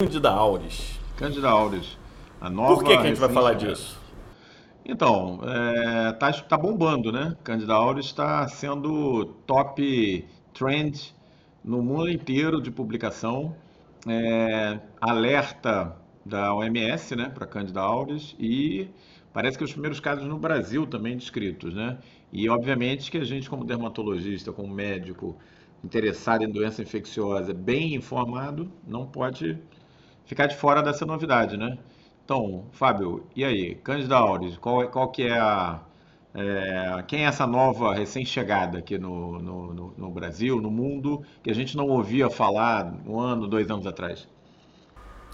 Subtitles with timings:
[0.00, 1.00] Cândida Auris.
[1.16, 1.98] Cândida Auris.
[2.40, 3.98] A nova Por que, que a gente vai falar disso?
[4.84, 7.36] Então, é, tá, tá bombando, né?
[7.42, 10.24] Cândida Auris está sendo top
[10.54, 11.12] trend
[11.64, 13.56] no mundo inteiro de publicação.
[14.06, 18.88] É, alerta da OMS, né, para Cândida auris e
[19.32, 21.98] parece que os primeiros casos no Brasil também descritos, né?
[22.32, 25.36] E obviamente que a gente como dermatologista, como médico
[25.82, 29.58] interessado em doença infecciosa, bem informado, não pode
[30.28, 31.78] ficar de fora dessa novidade, né?
[32.24, 35.80] Então, Fábio, e aí, Cândida auris, qual, qual que é a
[36.34, 41.50] é, quem é essa nova recém-chegada aqui no, no, no, no, Brasil, no mundo, que
[41.50, 44.28] a gente não ouvia falar um ano, dois anos atrás?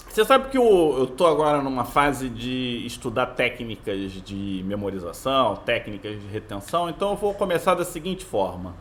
[0.09, 6.29] Você sabe que eu estou agora numa fase de estudar técnicas de memorização, técnicas de
[6.29, 8.77] retenção, então eu vou começar da seguinte forma.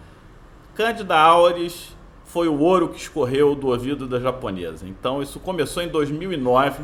[0.75, 1.95] Cândida auris
[2.33, 4.87] foi o ouro que escorreu do ouvido da japonesa.
[4.87, 6.83] Então isso começou em 2009,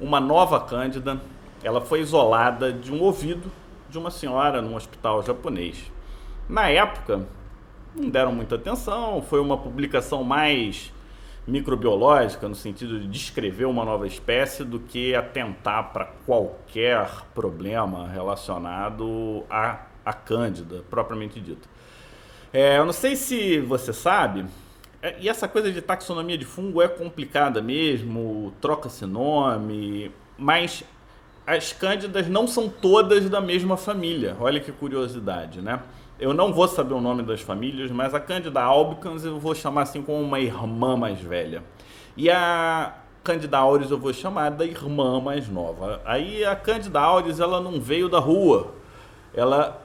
[0.00, 1.20] uma nova cândida,
[1.62, 3.52] ela foi isolada de um ouvido
[3.90, 5.92] de uma senhora num hospital japonês.
[6.48, 7.28] Na época,
[7.94, 10.90] não deram muita atenção, foi uma publicação mais
[11.46, 19.44] microbiológica, no sentido de descrever uma nova espécie, do que atentar para qualquer problema relacionado
[19.50, 21.73] à, à cândida, propriamente dita.
[22.54, 24.46] É, eu não sei se você sabe,
[25.02, 30.84] é, e essa coisa de taxonomia de fungo é complicada mesmo, troca-se nome, mas
[31.44, 34.36] as cândidas não são todas da mesma família.
[34.38, 35.80] Olha que curiosidade, né?
[36.16, 39.82] Eu não vou saber o nome das famílias, mas a Cândida albicans eu vou chamar
[39.82, 41.60] assim como uma irmã mais velha.
[42.16, 42.94] E a
[43.24, 46.00] Cândida auris eu vou chamar da irmã mais nova.
[46.04, 48.74] Aí a Cândida auris ela não veio da rua.
[49.34, 49.83] Ela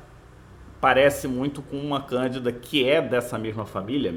[0.80, 4.14] parece muito com uma Cândida que é dessa mesma família.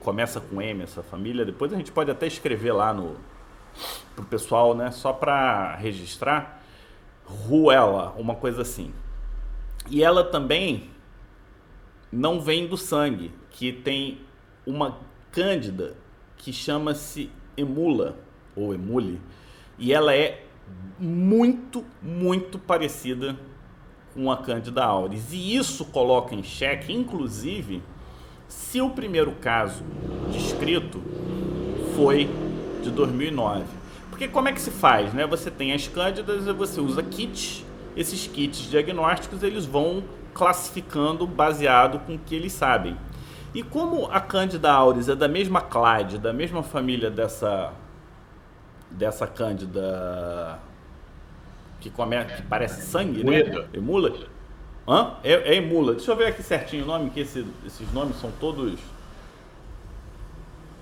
[0.00, 1.44] Começa com M essa família.
[1.44, 3.16] Depois a gente pode até escrever lá no
[4.14, 6.62] pro pessoal, né, só para registrar.
[7.24, 8.92] Ruela, uma coisa assim.
[9.90, 10.90] E ela também
[12.10, 14.20] não vem do sangue, que tem
[14.66, 14.98] uma
[15.30, 15.94] cândida
[16.36, 18.16] que chama-se emula
[18.56, 19.20] ou emule,
[19.78, 20.44] e ela é
[20.98, 23.36] muito, muito parecida
[24.18, 25.32] com a Cândida auris.
[25.32, 27.80] E isso coloca em xeque, inclusive,
[28.48, 29.84] se o primeiro caso
[30.32, 31.00] descrito
[31.94, 32.28] foi
[32.82, 33.62] de 2009.
[34.10, 35.24] Porque como é que se faz, né?
[35.24, 37.64] Você tem as cândidas e você usa kits.
[37.96, 40.02] Esses kits diagnósticos, eles vão
[40.34, 42.96] classificando baseado com o que eles sabem.
[43.54, 47.72] E como a Cândida auris é da mesma clade, da mesma família dessa
[48.90, 50.58] dessa Cândida
[51.80, 53.66] que, come, que parece sangue, né?
[53.72, 54.14] Emula?
[54.86, 55.14] Hã?
[55.22, 55.94] É, é emula.
[55.94, 58.78] Deixa eu ver aqui certinho o nome, que esse, esses nomes são todos.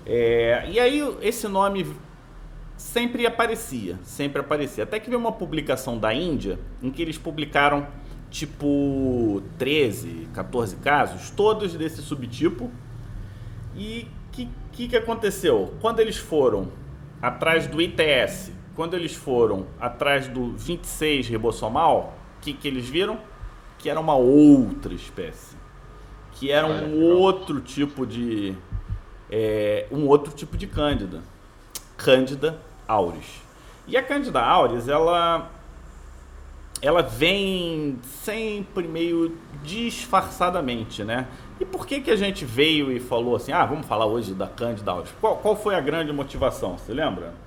[0.05, 1.85] É, e aí esse nome
[2.77, 4.85] sempre aparecia, sempre aparecia.
[4.85, 7.87] Até que veio uma publicação da Índia em que eles publicaram
[8.29, 12.71] tipo 13, 14 casos, todos desse subtipo.
[13.75, 15.73] E o que, que, que aconteceu?
[15.81, 16.69] Quando eles foram
[17.21, 23.19] atrás do ITS, quando eles foram atrás do 26 ribossomal, o que, que eles viram?
[23.79, 25.57] Que era uma outra espécie.
[26.33, 28.55] Que era um outro tipo de.
[29.31, 31.23] É, um outro tipo de cândida.
[31.97, 33.41] Cândida auris.
[33.87, 35.49] E a Cândida auris, ela
[36.79, 41.25] ela vem sempre meio disfarçadamente, né?
[41.59, 44.45] E por que que a gente veio e falou assim, ah, vamos falar hoje da
[44.45, 45.09] Cândida auris?
[45.19, 47.46] Qual, qual foi a grande motivação, você lembra?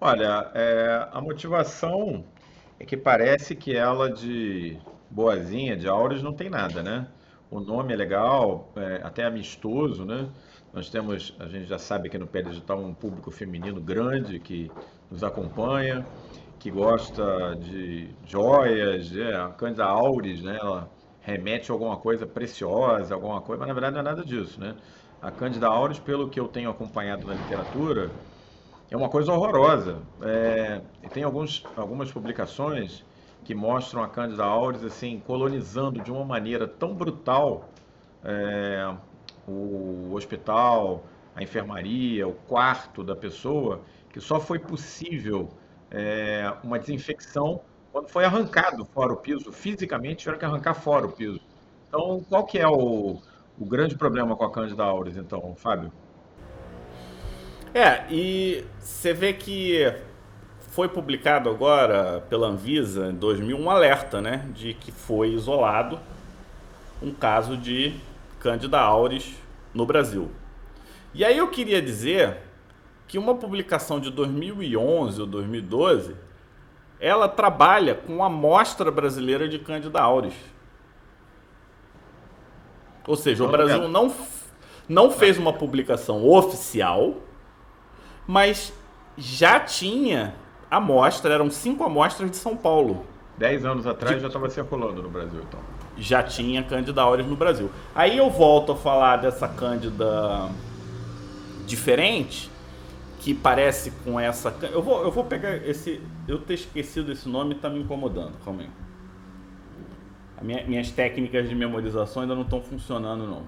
[0.00, 2.30] Olha, é, a motivação
[2.78, 7.14] é que parece que ela de boazinha, de auris, não tem nada, né?
[7.50, 10.30] O nome é legal, é até amistoso, né?
[10.72, 14.76] Nós temos, a gente já sabe aqui no Pé Digital, um público feminino grande que
[15.10, 16.06] nos acompanha
[16.58, 20.56] que gosta de joias, é, a Cândida auris, né?
[20.60, 20.90] Ela
[21.20, 24.76] remete a alguma coisa preciosa, alguma coisa, mas na verdade não é nada disso, né?
[25.20, 28.18] A Cândida auris, pelo que eu tenho acompanhado na literatura,
[28.90, 30.02] é uma coisa horrorosa.
[30.22, 30.80] É,
[31.12, 33.04] tem alguns, algumas publicações
[33.44, 37.68] que mostram a Cândida auris assim colonizando de uma maneira tão brutal
[38.24, 38.94] é,
[39.46, 41.04] o hospital,
[41.34, 45.48] a enfermaria, o quarto da pessoa, que só foi possível
[45.90, 47.60] é, uma desinfecção
[47.92, 51.40] quando foi arrancado fora o piso, fisicamente tiveram que arrancar fora o piso.
[51.88, 53.22] Então, qual que é o,
[53.58, 55.92] o grande problema com a Cândida auris, então, Fábio?
[57.76, 59.94] É, e você vê que
[60.70, 66.00] foi publicado agora pela Anvisa em 2000 um alerta, né, de que foi isolado
[67.02, 67.92] um caso de
[68.40, 69.34] Cândida auris
[69.74, 70.30] no Brasil.
[71.12, 72.38] E aí eu queria dizer
[73.06, 76.16] que uma publicação de 2011 ou 2012,
[76.98, 80.32] ela trabalha com a amostra brasileira de Candida auris.
[83.06, 84.10] Ou seja, o Brasil não,
[84.88, 87.25] não fez uma publicação oficial,
[88.26, 88.72] mas
[89.16, 90.34] já tinha
[90.70, 93.06] amostra, eram cinco amostras de São Paulo.
[93.38, 94.22] Dez anos atrás de...
[94.22, 95.60] já estava circulando no Brasil, então.
[95.96, 97.70] Já tinha Cândida auris no Brasil.
[97.94, 100.50] Aí eu volto a falar dessa Cândida
[101.66, 102.50] diferente,
[103.20, 104.54] que parece com essa.
[104.72, 106.00] Eu vou, eu vou pegar esse.
[106.28, 108.32] Eu ter esquecido esse nome está me incomodando.
[108.44, 108.68] Calma aí.
[110.42, 113.42] Minha, minhas técnicas de memorização ainda não estão funcionando, não.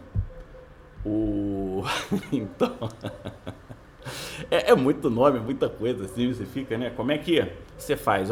[1.05, 1.85] O.
[2.33, 2.77] então.
[4.51, 6.91] é, é, muito nome, muita coisa assim, você fica, né?
[6.91, 8.31] Como é que você faz?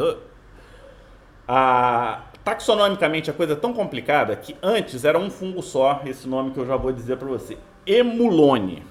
[1.47, 6.51] A, taxonomicamente a coisa é tão complicada que antes era um fungo só, esse nome
[6.51, 7.57] que eu já vou dizer para você.
[7.85, 8.83] Emulone.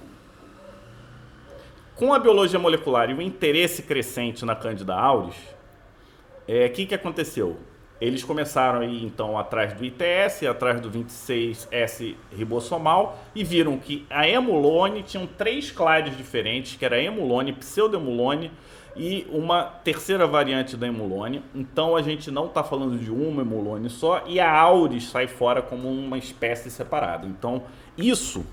[1.94, 6.94] Com a biologia molecular e o interesse crescente na Candida auris, o é, que, que
[6.94, 7.56] aconteceu?
[8.00, 14.28] Eles começaram aí então atrás do ITS, atrás do 26S ribossomal e viram que a
[14.28, 18.52] emulone tinham três clades diferentes, que era emulone, pseudoemulone
[18.94, 21.42] e uma terceira variante da emulone.
[21.54, 25.62] Então a gente não está falando de uma emulone só e a auris sai fora
[25.62, 27.26] como uma espécie separada.
[27.26, 27.62] Então
[27.96, 28.44] isso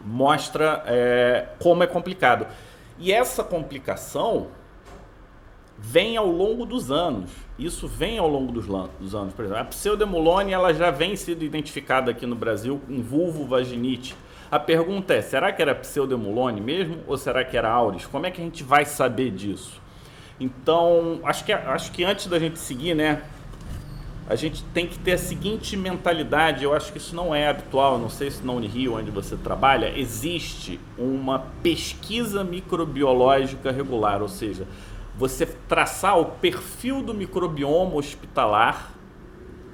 [0.00, 2.46] mostra é, como é complicado.
[2.98, 4.48] E essa complicação
[5.76, 7.30] vem ao longo dos anos.
[7.58, 8.66] Isso vem ao longo dos,
[8.98, 9.32] dos anos.
[9.32, 14.16] Por exemplo, a pseudemulone ela já vem sendo identificada aqui no Brasil em vulvovaginite.
[14.50, 18.06] A pergunta é, será que era pseudemulone mesmo ou será que era auris?
[18.06, 19.80] Como é que a gente vai saber disso?
[20.38, 23.22] Então, acho que, acho que antes da gente seguir, né,
[24.28, 26.64] a gente tem que ter a seguinte mentalidade.
[26.64, 27.98] Eu acho que isso não é habitual.
[27.98, 34.66] Não sei se na Unirio, onde você trabalha, existe uma pesquisa microbiológica regular, ou seja,
[35.16, 38.92] você traçar o perfil do microbioma hospitalar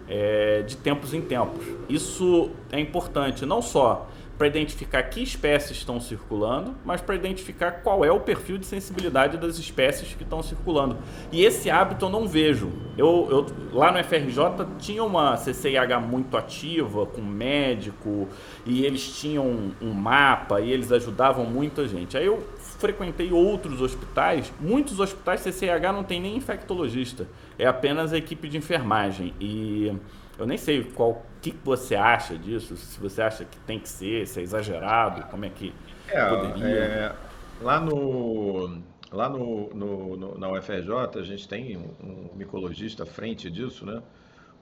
[0.09, 1.65] é, de tempos em tempos.
[1.89, 4.09] Isso é importante, não só
[4.41, 9.37] para identificar que espécies estão circulando, mas para identificar qual é o perfil de sensibilidade
[9.37, 10.97] das espécies que estão circulando.
[11.31, 12.73] E esse hábito eu não vejo.
[12.97, 18.29] Eu, eu lá no FRJ tinha uma CCIH muito ativa, com médico,
[18.65, 22.17] e eles tinham um, mapa e eles ajudavam muita gente.
[22.17, 22.43] Aí eu
[22.81, 27.29] frequentei outros hospitais, muitos hospitais CCIH não tem nem infectologista,
[27.59, 29.35] é apenas a equipe de enfermagem.
[29.39, 29.95] E
[30.39, 34.27] eu nem sei qual que você acha disso, se você acha que tem que ser,
[34.27, 35.73] se é exagerado, como é que
[36.09, 36.67] é, poderia.
[36.67, 37.15] É,
[37.61, 38.81] lá no,
[39.13, 43.85] lá no, no, no, na UFRJ a gente tem um, um micologista à frente disso,
[43.85, 44.03] né?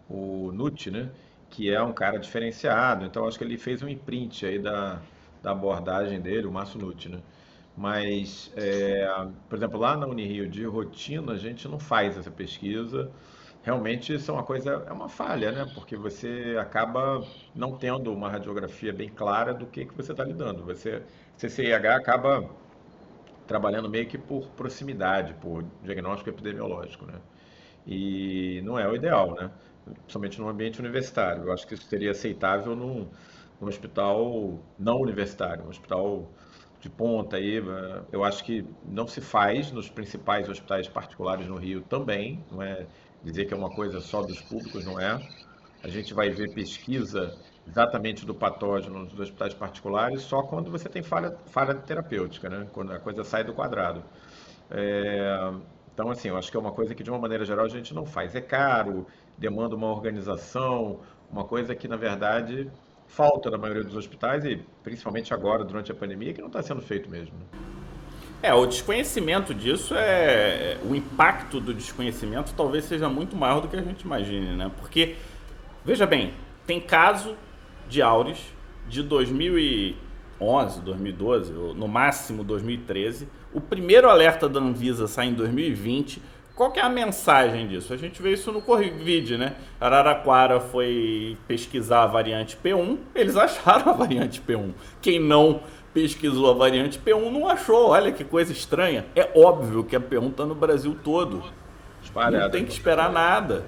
[0.08, 1.10] O Nutt, né?
[1.50, 5.00] Que é um cara diferenciado, então acho que ele fez um imprint aí da,
[5.42, 7.18] da abordagem dele, o Márcio Nutt, né?
[7.78, 9.06] Mas, é,
[9.48, 13.10] por exemplo, lá na Unirio de rotina a gente não faz essa pesquisa
[13.62, 15.66] realmente isso é uma coisa, é uma falha, né?
[15.74, 17.22] Porque você acaba
[17.54, 20.64] não tendo uma radiografia bem clara do que, que você está lidando.
[20.64, 21.02] Você,
[21.36, 22.48] CCIH acaba
[23.46, 27.20] trabalhando meio que por proximidade, por diagnóstico epidemiológico, né?
[27.86, 29.50] E não é o ideal, né?
[29.84, 31.44] Principalmente no ambiente universitário.
[31.44, 33.08] Eu acho que isso seria aceitável num,
[33.60, 36.30] num hospital não universitário, um hospital
[36.80, 37.62] de ponta aí.
[38.12, 42.86] Eu acho que não se faz nos principais hospitais particulares no Rio também, não é?
[43.22, 45.20] dizer que é uma coisa só dos públicos, não é.
[45.82, 47.36] A gente vai ver pesquisa
[47.66, 52.66] exatamente do patógeno nos hospitais particulares só quando você tem falha, falha terapêutica, né?
[52.72, 54.02] quando a coisa sai do quadrado.
[54.70, 55.52] É,
[55.92, 57.92] então, assim, eu acho que é uma coisa que, de uma maneira geral, a gente
[57.94, 58.34] não faz.
[58.34, 61.00] É caro, demanda uma organização,
[61.30, 62.70] uma coisa que, na verdade,
[63.08, 66.80] falta na maioria dos hospitais e, principalmente agora, durante a pandemia, que não está sendo
[66.80, 67.36] feito mesmo.
[67.36, 67.58] Né?
[68.40, 70.78] É, o desconhecimento disso é.
[70.88, 74.70] O impacto do desconhecimento talvez seja muito maior do que a gente imagine, né?
[74.78, 75.16] Porque,
[75.84, 76.32] veja bem,
[76.64, 77.34] tem caso
[77.88, 78.38] de Auris
[78.88, 83.26] de 2011, 2012, ou no máximo 2013.
[83.52, 86.22] O primeiro alerta da Anvisa sai em 2020.
[86.58, 87.94] Qual que é a mensagem disso?
[87.94, 89.54] A gente vê isso no Covid, né?
[89.80, 94.72] Araraquara foi pesquisar a variante P1, eles acharam a variante P1.
[95.00, 95.60] Quem não
[95.94, 97.90] pesquisou a variante P1 não achou.
[97.90, 99.06] Olha que coisa estranha.
[99.14, 101.44] É óbvio que a P1 está no Brasil todo.
[102.02, 102.42] Espalhado.
[102.42, 103.64] Não tem que esperar nada.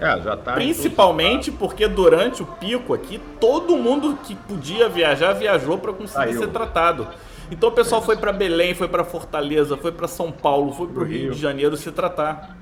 [0.00, 5.76] É, já tá Principalmente porque durante o pico aqui, todo mundo que podia viajar viajou
[5.76, 6.40] para conseguir Saiu.
[6.40, 7.08] ser tratado.
[7.52, 10.88] Então o pessoal é foi para Belém, foi para Fortaleza, foi para São Paulo, foi
[10.88, 11.20] para o Rio.
[11.24, 12.56] Rio de Janeiro se tratar.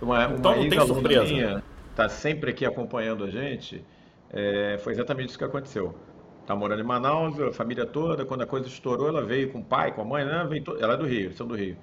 [0.00, 1.62] Uma, uma então não tem surpresa.
[1.90, 3.84] Está sempre aqui acompanhando a gente.
[4.30, 5.94] É, foi exatamente isso que aconteceu
[6.48, 9.64] tá morando em Manaus, a família toda, quando a coisa estourou, ela veio com o
[9.64, 10.46] pai, com a mãe, né?
[10.48, 10.78] Veio to...
[10.80, 11.76] Ela é do Rio, eles são do Rio.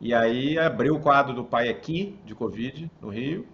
[0.00, 3.46] E aí abriu o quadro do pai aqui, de Covid, no Rio,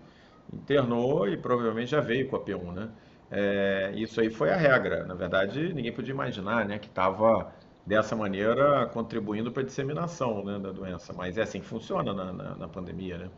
[0.50, 2.88] internou e provavelmente já veio com a P1, né?
[3.30, 5.04] É, isso aí foi a regra.
[5.04, 7.52] Na verdade, ninguém podia imaginar, né, que estava
[7.86, 11.12] dessa maneira contribuindo para a disseminação, né, da doença.
[11.12, 13.30] Mas é assim que funciona na, na, na pandemia, né?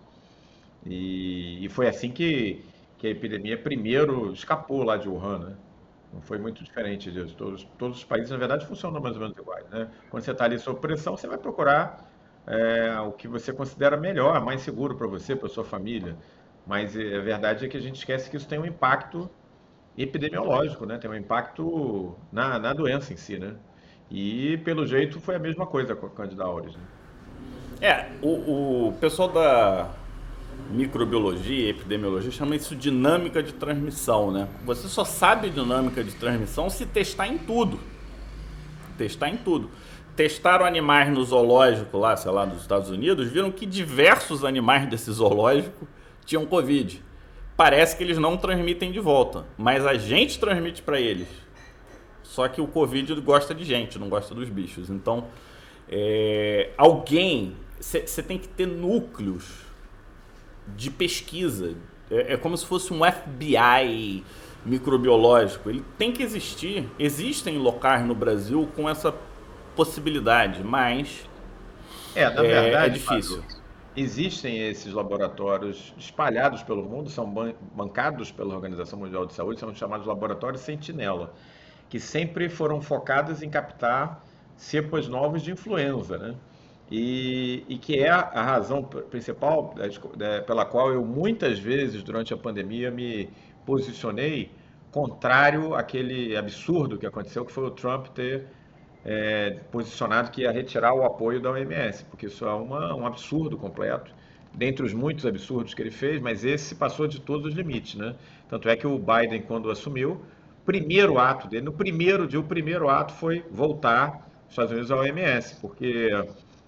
[0.85, 2.65] E, e, foi assim que,
[2.97, 5.57] que a epidemia primeiro escapou lá de Wuhan, né?
[6.13, 7.35] Não foi muito diferente disso.
[7.37, 9.91] Todos, todos os países, na verdade, funcionam mais ou menos iguais, né?
[10.09, 12.09] Quando você está ali sob pressão, você vai procurar
[12.47, 16.17] é, o que você considera melhor, mais seguro para você, para sua família.
[16.65, 19.29] Mas é, a verdade é que a gente esquece que isso tem um impacto
[19.99, 20.99] epidemiológico, né?
[20.99, 23.57] Tem um impacto na, na doença em si, né?
[24.11, 26.75] E pelo jeito foi a mesma coisa com a Candida auris.
[26.75, 26.83] Né?
[27.81, 29.91] É, o, o pessoal da
[30.71, 34.49] microbiologia, epidemiologia chama isso dinâmica de transmissão, né?
[34.65, 37.79] Você só sabe dinâmica de transmissão se testar em tudo.
[38.97, 39.69] Testar em tudo
[40.17, 45.13] testaram animais no zoológico lá, sei lá, nos Estados Unidos, viram que diversos animais desse
[45.13, 45.87] zoológico
[46.25, 47.05] tinham Covid.
[47.57, 51.29] Parece que eles não transmitem de volta, mas a gente transmite para eles.
[52.37, 54.91] Só que o Covid gosta de gente, não gosta dos bichos.
[54.91, 55.25] Então,
[55.89, 59.63] é, alguém, você tem que ter núcleos
[60.77, 61.75] de pesquisa.
[62.11, 64.23] É, é como se fosse um FBI
[64.67, 65.71] microbiológico.
[65.71, 66.87] Ele tem que existir.
[66.99, 69.15] Existem locais no Brasil com essa
[69.75, 71.27] possibilidade, mas
[72.15, 73.41] é, na é, verdade, é difícil.
[73.41, 73.57] Fábio,
[73.97, 77.27] existem esses laboratórios espalhados pelo mundo, são
[77.75, 81.33] bancados pela Organização Mundial de Saúde, são chamados laboratórios Sentinela,
[81.89, 84.25] que sempre foram focados em captar
[84.57, 86.35] cepas novas de influenza, né?
[86.91, 89.75] E, e, que é a razão principal
[90.47, 93.29] pela qual eu muitas vezes durante a pandemia me
[93.65, 94.53] posicionei
[94.93, 98.47] contrário àquele absurdo que aconteceu, que foi o Trump ter
[99.05, 103.57] é, posicionado que ia retirar o apoio da OMS, porque isso é uma, um absurdo
[103.57, 104.13] completo,
[104.55, 108.15] dentre os muitos absurdos que ele fez, mas esse passou de todos os limites, né?
[108.49, 110.23] Tanto é que o Biden, quando assumiu,
[110.67, 114.97] primeiro ato dele, no primeiro dia, o primeiro ato foi voltar os Estados Unidos à
[114.97, 116.11] OMS, porque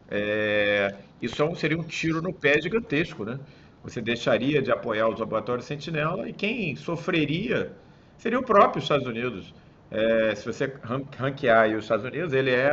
[0.08, 3.38] é, isso é seria um tiro no pé gigantesco, né?
[3.82, 7.72] Você deixaria de apoiar os laboratórios Sentinela e quem sofreria
[8.16, 9.54] seria o próprio Estados Unidos.
[9.90, 10.72] É, se você
[11.16, 12.70] ranquear os Estados Unidos, ele é,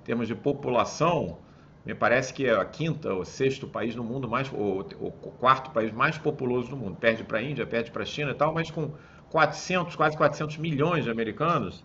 [0.00, 1.38] em termos de população,
[1.84, 5.70] me parece que é a quinta ou sexto país no mundo mais, ou o quarto
[5.70, 6.96] país mais populoso do mundo.
[6.96, 8.90] Perde para a Índia, perde para a China e tal, mas com
[9.30, 11.84] 400, quase 400 milhões de americanos,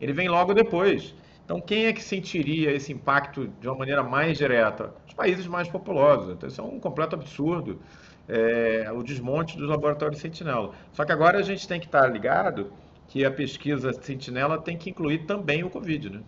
[0.00, 1.14] ele vem logo depois.
[1.44, 4.92] Então, quem é que sentiria esse impacto de uma maneira mais direta?
[5.06, 6.32] Os países mais populosos.
[6.32, 7.80] Então, isso é um completo absurdo,
[8.28, 10.72] é, o desmonte dos laboratórios Sentinela.
[10.92, 12.72] Só que agora a gente tem que estar ligado
[13.08, 16.20] que a pesquisa Sentinela tem que incluir também o Covid, né?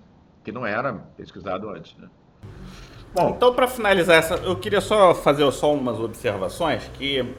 [0.44, 2.08] Que não era pesquisado antes, né?
[3.12, 7.34] Bom, então para finalizar essa, eu queria só fazer só umas observações que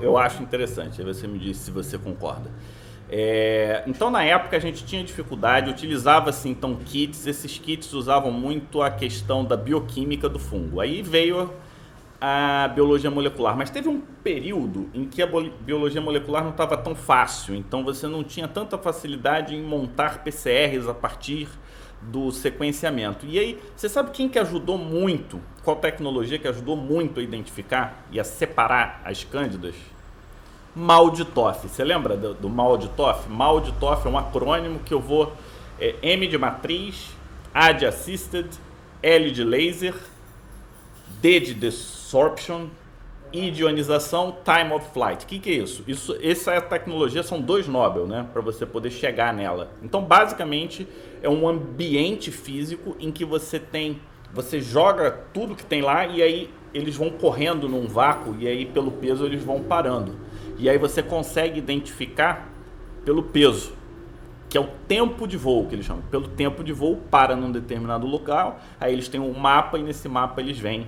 [0.00, 1.00] eu acho interessante.
[1.00, 2.50] Aí você me diz se você concorda.
[3.10, 7.26] É, então na época a gente tinha dificuldade, utilizava-se então kits.
[7.26, 10.80] Esses kits usavam muito a questão da bioquímica do fungo.
[10.80, 11.50] Aí veio
[12.20, 15.26] a biologia molecular, mas teve um período em que a
[15.60, 20.88] biologia molecular não estava tão fácil, então você não tinha tanta facilidade em montar PCRs
[20.88, 21.48] a partir
[22.02, 23.24] do sequenciamento.
[23.26, 25.40] E aí, você sabe quem que ajudou muito?
[25.68, 29.74] Qual tecnologia que ajudou muito a identificar e a separar as cândidas?
[30.74, 31.68] Mal de Toff.
[31.68, 32.88] Você lembra do, do mal de
[34.06, 35.30] é um acrônimo que eu vou
[35.78, 37.10] é, M de matriz,
[37.52, 38.48] A de assisted,
[39.02, 39.94] L de laser,
[41.20, 42.68] D de desorption
[43.30, 45.24] e de ionização time of flight.
[45.24, 45.84] O que, que é isso?
[45.86, 46.16] isso?
[46.22, 48.26] Essa é tecnologia são dois Nobel, né?
[48.32, 49.70] Para você poder chegar nela.
[49.82, 50.88] Então, basicamente,
[51.22, 54.00] é um ambiente físico em que você tem.
[54.32, 58.66] Você joga tudo que tem lá e aí eles vão correndo num vácuo e aí
[58.66, 60.16] pelo peso eles vão parando.
[60.58, 62.48] E aí você consegue identificar
[63.04, 63.72] pelo peso,
[64.48, 66.02] que é o tempo de voo que eles chamam.
[66.10, 70.08] Pelo tempo de voo para num determinado local, aí eles têm um mapa e nesse
[70.08, 70.86] mapa eles vêm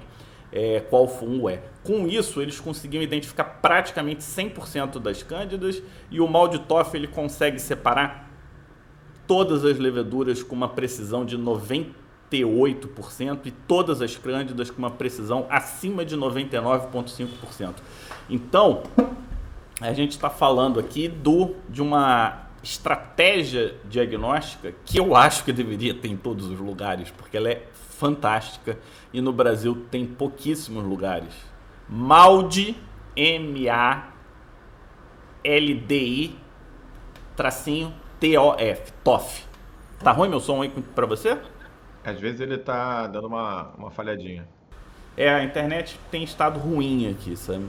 [0.52, 1.62] é, qual fungo é.
[1.82, 7.06] Com isso, eles conseguiam identificar praticamente 100% das cândidas e o mal de Toff ele
[7.06, 8.28] consegue separar
[9.26, 11.38] todas as leveduras com uma precisão de
[12.30, 17.74] 98% e todas as cândidas com uma precisão acima de 99,5%.
[18.28, 18.82] Então,
[19.80, 25.94] a gente está falando aqui do, de uma estratégia diagnóstica que eu acho que deveria
[25.94, 28.78] ter em todos os lugares, porque ela é fantástica
[29.12, 31.34] e no Brasil tem pouquíssimos lugares.
[31.88, 32.76] Maldi,
[33.16, 34.10] M-A-L-D-I,
[37.34, 39.44] tracinho T-O-F, TOF.
[39.98, 41.38] Tá ruim meu som aí pra você?
[42.04, 44.48] Às vezes ele tá dando uma, uma falhadinha.
[45.16, 47.68] É, a internet tem estado ruim aqui, sabe?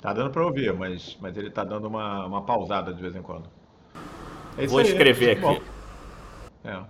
[0.00, 3.22] Tá dando pra ouvir, mas, mas ele tá dando uma, uma pausada de vez em
[3.22, 3.50] quando.
[4.56, 5.40] É Vou aí, escrever aqui.
[5.40, 5.60] Bom.
[6.64, 6.80] É.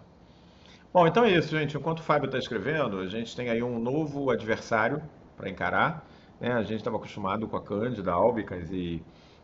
[0.93, 1.77] Bom, então é isso, gente.
[1.77, 5.03] Enquanto o Fábio está escrevendo, a gente tem aí um novo adversário
[5.37, 6.07] para encarar.
[6.41, 6.53] Né?
[6.53, 9.03] A gente estava acostumado com a Cândida albicans e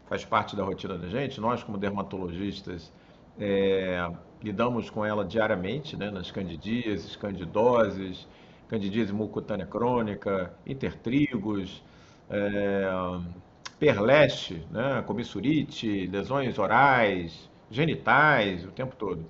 [0.08, 1.40] faz parte da rotina da gente.
[1.40, 2.92] Nós, como dermatologistas,
[3.38, 4.08] é,
[4.42, 6.10] lidamos com ela diariamente, né?
[6.10, 8.26] nas candidíases, candidoses,
[8.68, 11.82] candidíase mucutânea crônica, intertrigos,
[12.28, 12.88] é,
[13.78, 15.02] perleste, né?
[15.06, 19.24] comissurite, lesões orais, genitais, o tempo todo.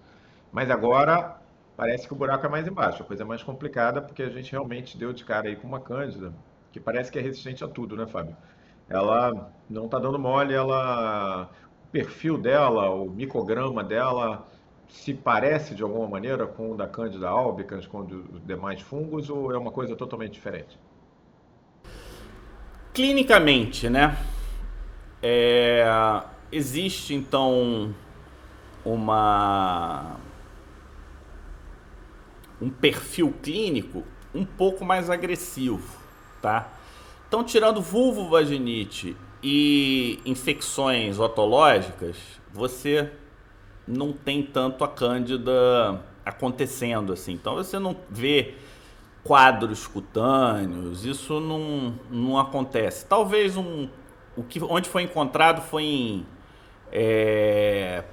[0.53, 1.37] Mas agora
[1.77, 4.51] parece que o buraco é mais embaixo, a coisa é mais complicada, porque a gente
[4.53, 6.33] realmente deu de cara aí com uma cândida,
[6.73, 8.37] que parece que é resistente a tudo, né, Fábio?
[8.89, 11.51] Ela não está dando mole, ela
[11.85, 14.47] o perfil dela, o micograma dela
[14.89, 19.53] se parece de alguma maneira com o da Cândida albicans, com os demais fungos, ou
[19.53, 20.79] é uma coisa totalmente diferente?
[22.93, 24.17] Clinicamente, né?
[25.23, 25.85] É,
[26.51, 27.95] existe então
[28.85, 30.17] uma
[32.61, 34.03] um perfil clínico
[34.35, 35.99] um pouco mais agressivo,
[36.41, 36.73] tá?
[37.29, 42.17] Então, tirando vulvovaginite e infecções otológicas,
[42.53, 43.13] você
[43.87, 47.33] não tem tanto a cândida acontecendo assim.
[47.33, 48.55] Então, você não vê
[49.23, 53.07] quadros cutâneos, isso não, não acontece.
[53.07, 53.89] Talvez um,
[54.37, 56.27] o que, onde foi encontrado foi em
[56.93, 58.05] é,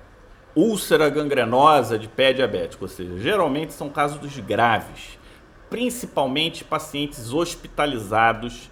[0.55, 5.19] úlcera gangrenosa de pé diabético, ou seja, geralmente são casos graves,
[5.69, 8.69] principalmente pacientes hospitalizados.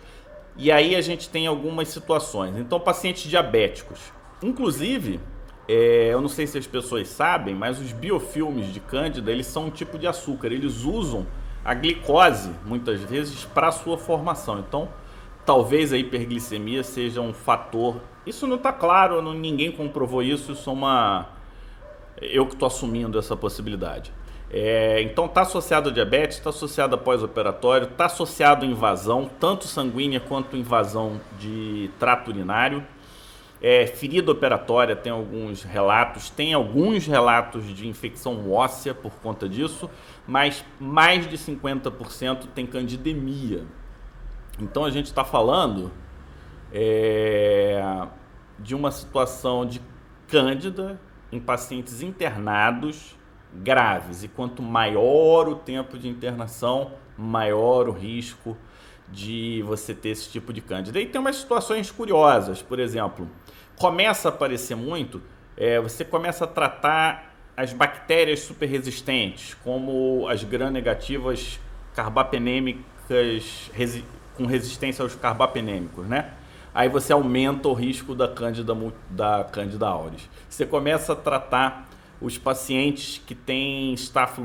[0.57, 2.57] E aí a gente tem algumas situações.
[2.57, 3.99] Então, pacientes diabéticos.
[4.43, 5.19] Inclusive,
[5.71, 9.67] é, eu não sei se as pessoas sabem, mas os biofilmes de Cândida, eles são
[9.67, 10.47] um tipo de açúcar.
[10.47, 11.25] Eles usam
[11.63, 14.59] a glicose, muitas vezes, para sua formação.
[14.59, 14.89] Então,
[15.45, 18.01] talvez a hiperglicemia seja um fator.
[18.25, 21.29] Isso não está claro, não, ninguém comprovou isso, isso é uma
[22.21, 24.11] eu que estou assumindo essa possibilidade.
[24.53, 29.65] É, então está associado a diabetes, está associado a pós-operatório, está associado a invasão, tanto
[29.65, 32.85] sanguínea quanto invasão de trato urinário.
[33.61, 39.87] É, ferida operatória tem alguns relatos, tem alguns relatos de infecção óssea por conta disso,
[40.27, 43.63] mas mais de 50% tem candidemia.
[44.59, 45.91] Então a gente está falando
[46.73, 48.07] é,
[48.57, 49.79] de uma situação de
[50.27, 50.99] cândida
[51.31, 53.15] em pacientes internados
[53.53, 54.23] graves.
[54.23, 58.57] E quanto maior o tempo de internação, maior o risco
[59.11, 60.99] de você ter esse tipo de cândida.
[60.99, 63.27] E tem umas situações curiosas, por exemplo,
[63.81, 65.21] começa a aparecer muito,
[65.57, 71.59] é, você começa a tratar as bactérias super resistentes, como as gram-negativas
[71.95, 74.05] carbapenêmicas resi
[74.37, 76.31] com resistência aos carbapenêmicos, né?
[76.73, 78.73] aí você aumenta o risco da Cândida,
[79.09, 80.29] da Cândida auris.
[80.47, 81.89] Você começa a tratar
[82.21, 84.37] os pacientes que têm Staph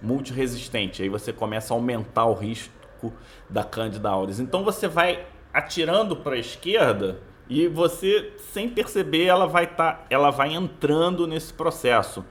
[0.00, 3.12] multiresistente, aí você começa a aumentar o risco
[3.48, 4.38] da Cândida auris.
[4.38, 7.18] Então você vai atirando para a esquerda
[7.48, 12.24] e você sem perceber ela vai tá, ela vai entrando nesse processo.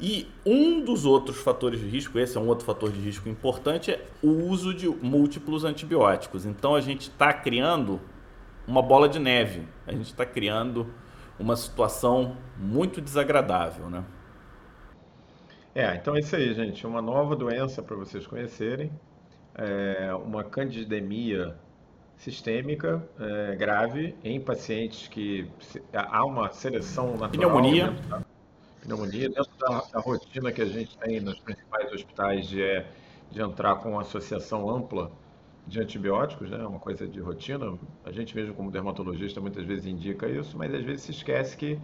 [0.00, 3.90] E um dos outros fatores de risco, esse é um outro fator de risco importante,
[3.90, 6.46] é o uso de múltiplos antibióticos.
[6.46, 8.00] Então a gente está criando
[8.66, 9.66] uma bola de neve.
[9.86, 10.86] A gente está criando
[11.38, 14.04] uma situação muito desagradável, né?
[15.74, 16.86] É, então é isso aí, gente.
[16.86, 18.92] Uma nova doença para vocês conhecerem.
[19.54, 21.56] É uma candidemia
[22.18, 25.48] sistêmica é, grave em pacientes que
[25.92, 27.30] há uma seleção natural.
[27.30, 27.90] Pneumonia.
[27.90, 28.24] Né?
[28.82, 32.86] Pneumonia dentro da, da, rotina que a gente tem nos principais hospitais de, é,
[33.30, 35.10] de entrar com uma associação ampla
[35.66, 36.58] de antibióticos, né?
[36.58, 37.78] É uma coisa de rotina.
[38.04, 41.78] A gente mesmo como dermatologista muitas vezes indica isso, mas às vezes se esquece que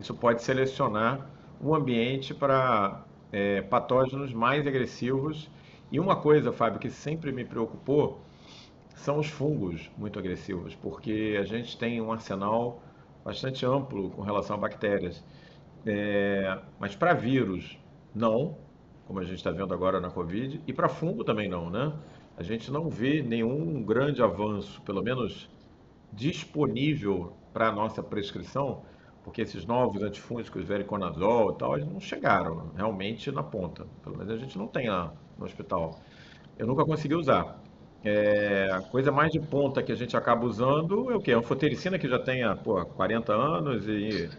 [0.00, 5.48] isso pode selecionar um ambiente para é, patógenos mais agressivos.
[5.90, 8.20] E uma coisa, Fábio, que sempre me preocupou
[8.98, 12.82] são os fungos muito agressivos, porque a gente tem um arsenal
[13.24, 15.24] bastante amplo com relação a bactérias.
[15.86, 17.78] É, mas para vírus,
[18.14, 18.56] não,
[19.06, 21.92] como a gente está vendo agora na Covid, e para fungo também não, né?
[22.38, 25.50] a gente não vê nenhum grande avanço, pelo menos
[26.12, 28.82] disponível para a nossa prescrição,
[29.24, 33.88] porque esses novos antifúngicos, vericonazol e tal, eles não chegaram realmente na ponta.
[34.04, 35.98] Pelo menos a gente não tem lá no hospital.
[36.56, 37.60] Eu nunca consegui usar.
[38.04, 41.32] É, a coisa mais de ponta que a gente acaba usando é o quê?
[41.32, 44.30] Anfotericina, que já tem pô, 40 anos, e,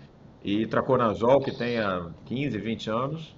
[0.44, 1.78] e traconazol, que tem
[2.26, 3.36] 15, 20 anos.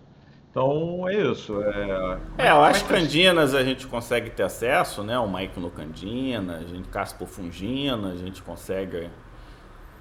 [0.52, 1.62] Então é isso.
[1.64, 5.18] É, é as candinas a gente consegue ter acesso, né?
[5.18, 9.10] O maicnocandina, a gente caspofungina, a gente consegue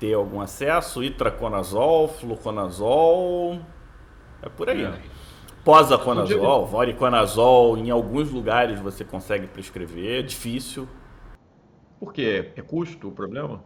[0.01, 3.61] ter algum acesso, itraconazol, fluconazol,
[4.43, 4.85] é por aí.
[4.85, 5.20] É.
[5.65, 10.89] Posaconazol, voriconazol, em alguns lugares você consegue prescrever, é difícil.
[11.99, 12.53] Por quê?
[12.57, 13.63] É custo o problema?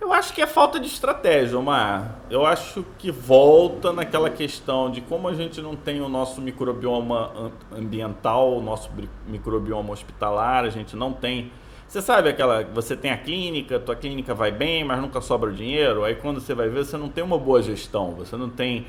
[0.00, 2.20] Eu acho que é falta de estratégia, Omar.
[2.30, 7.52] Eu acho que volta naquela questão de como a gente não tem o nosso microbioma
[7.70, 8.90] ambiental, o nosso
[9.26, 11.50] microbioma hospitalar, a gente não tem
[11.90, 16.04] você sabe aquela, você tem a clínica, tua clínica vai bem, mas nunca sobra dinheiro.
[16.04, 18.86] Aí quando você vai ver, você não tem uma boa gestão, você não tem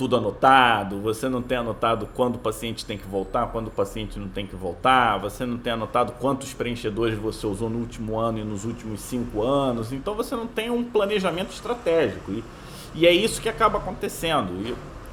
[0.00, 4.18] tudo anotado, você não tem anotado quando o paciente tem que voltar, quando o paciente
[4.18, 8.38] não tem que voltar, você não tem anotado quantos preenchedores você usou no último ano
[8.38, 9.92] e nos últimos cinco anos.
[9.92, 12.32] Então você não tem um planejamento estratégico.
[12.32, 12.42] E,
[12.94, 14.54] e é isso que acaba acontecendo.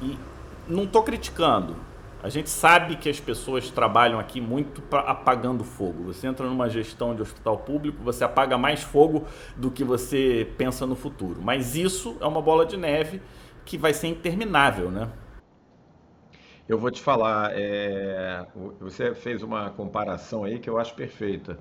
[0.00, 0.18] E, e
[0.66, 1.76] não estou criticando.
[2.22, 6.04] A gente sabe que as pessoas trabalham aqui muito pra, apagando fogo.
[6.04, 10.86] Você entra numa gestão de hospital público, você apaga mais fogo do que você pensa
[10.86, 11.42] no futuro.
[11.42, 13.20] Mas isso é uma bola de neve
[13.68, 15.12] que vai ser interminável, né?
[16.66, 18.46] Eu vou te falar, é,
[18.80, 21.58] você fez uma comparação aí que eu acho perfeita.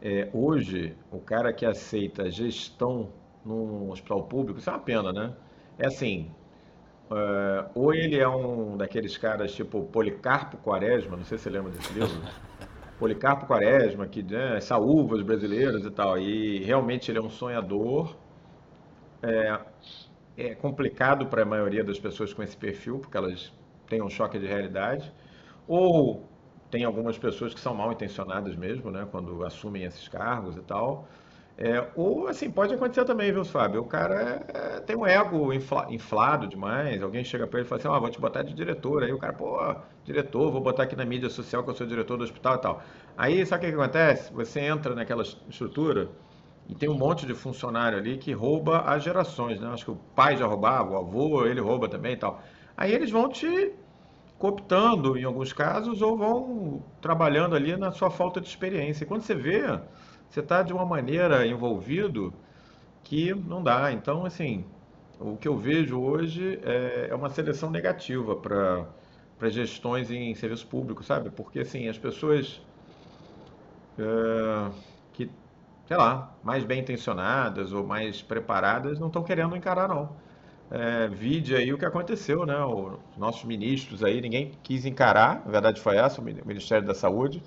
[0.00, 3.10] É, hoje, o cara que aceita gestão
[3.44, 5.34] num hospital público, isso é uma pena, né?
[5.78, 6.30] É assim,
[7.08, 11.70] Uh, ou ele é um daqueles caras tipo Policarpo Quaresma, não sei se você lembra
[11.70, 12.20] desse livro.
[12.98, 16.18] Policarpo Quaresma, que né, saúva os brasileiros e tal.
[16.18, 18.16] E realmente ele é um sonhador.
[19.22, 19.60] É,
[20.36, 23.52] é complicado para a maioria das pessoas com esse perfil, porque elas
[23.88, 25.12] têm um choque de realidade.
[25.66, 26.28] Ou
[26.70, 31.08] tem algumas pessoas que são mal intencionadas mesmo, né, quando assumem esses cargos e tal.
[31.58, 33.80] É, ou assim, pode acontecer também, viu, Fábio?
[33.80, 37.02] O cara é, tem um ego infla, inflado demais.
[37.02, 39.02] Alguém chega para ele e fala assim: oh, vou te botar de diretor.
[39.02, 39.58] Aí o cara, pô,
[40.04, 42.82] diretor, vou botar aqui na mídia social que eu sou diretor do hospital e tal.
[43.16, 44.32] Aí sabe o que, que acontece?
[44.34, 46.10] Você entra naquela estrutura
[46.68, 49.68] e tem um monte de funcionário ali que rouba as gerações, né?
[49.68, 52.42] Acho que o pai já roubava, o avô, ele rouba também e tal.
[52.76, 53.72] Aí eles vão te
[54.38, 59.04] cooptando em alguns casos ou vão trabalhando ali na sua falta de experiência.
[59.04, 59.62] E quando você vê
[60.28, 62.32] você está de uma maneira envolvido
[63.04, 63.92] que não dá.
[63.92, 64.64] Então, assim,
[65.20, 68.86] o que eu vejo hoje é, é uma seleção negativa para
[69.38, 71.30] para gestões em serviço público, sabe?
[71.30, 72.62] Porque assim as pessoas
[73.98, 74.70] é,
[75.86, 80.16] sei lá, mais bem intencionadas ou mais preparadas não estão querendo encarar não.
[80.70, 82.56] É, vide aí o que aconteceu, né?
[82.64, 87.42] Os nossos ministros aí, ninguém quis encarar, a verdade foi essa, o Ministério da Saúde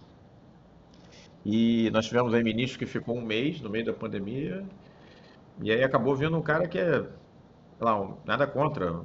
[1.46, 4.66] e nós tivemos aí ministro que ficou um mês no meio da pandemia,
[5.62, 7.06] e aí acabou vindo um cara que é,
[7.80, 9.02] lá, nada contra,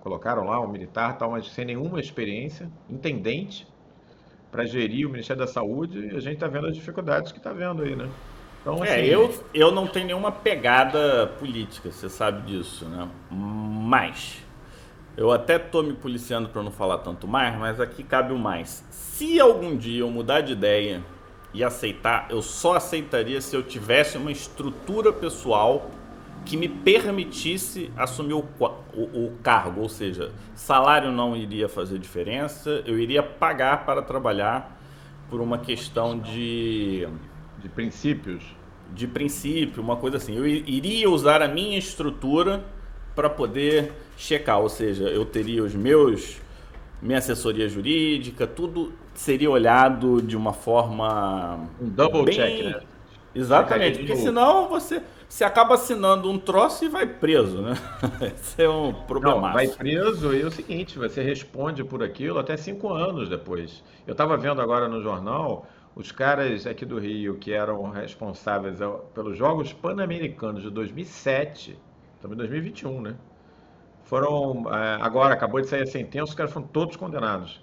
[0.00, 3.66] colocaram lá um militar tal, mas sem nenhuma experiência, intendente,
[4.50, 7.52] para gerir o Ministério da Saúde, e a gente está vendo as dificuldades que está
[7.52, 8.12] vendo aí, né?
[8.68, 13.08] Então, é, assim, é, eu, eu não tenho nenhuma pegada política, você sabe disso, né?
[13.30, 14.44] Mas,
[15.16, 18.84] eu até estou me policiando para não falar tanto mais, mas aqui cabe o mais.
[18.90, 21.02] Se algum dia eu mudar de ideia
[21.54, 25.90] e aceitar, eu só aceitaria se eu tivesse uma estrutura pessoal
[26.44, 32.82] que me permitisse assumir o, o, o, cargo, ou seja, salário não iria fazer diferença,
[32.84, 34.78] eu iria pagar para trabalhar
[35.30, 37.08] por uma questão de.
[37.58, 38.57] De princípios?
[38.92, 40.36] De princípio, uma coisa assim.
[40.36, 42.64] Eu iria usar a minha estrutura
[43.14, 46.38] para poder checar, ou seja, eu teria os meus.
[47.02, 51.68] minha assessoria jurídica, tudo seria olhado de uma forma.
[51.80, 52.34] Um double bem...
[52.34, 52.80] check, né?
[53.34, 57.74] Exatamente, porque senão você, você acaba assinando um troço e vai preso, né?
[58.34, 59.52] Esse é um problema.
[59.52, 63.82] Vai preso e é o seguinte, você responde por aquilo até cinco anos depois.
[64.06, 65.66] Eu estava vendo agora no jornal
[65.98, 68.78] os caras aqui do Rio que eram responsáveis
[69.14, 71.78] pelos Jogos Pan-Americanos de 2007,
[72.14, 73.16] estamos em 2021, né?
[74.04, 77.60] Foram, é, agora acabou de sair a sentença, os caras foram todos condenados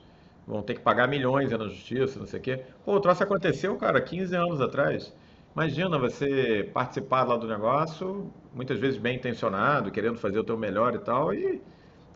[0.47, 2.61] vão ter que pagar milhões na justiça, não sei o quê.
[2.83, 5.13] Pô, o troço aconteceu, cara, 15 anos atrás.
[5.55, 10.93] Imagina você participar lá do negócio, muitas vezes bem intencionado, querendo fazer o teu melhor
[10.95, 11.61] e tal, e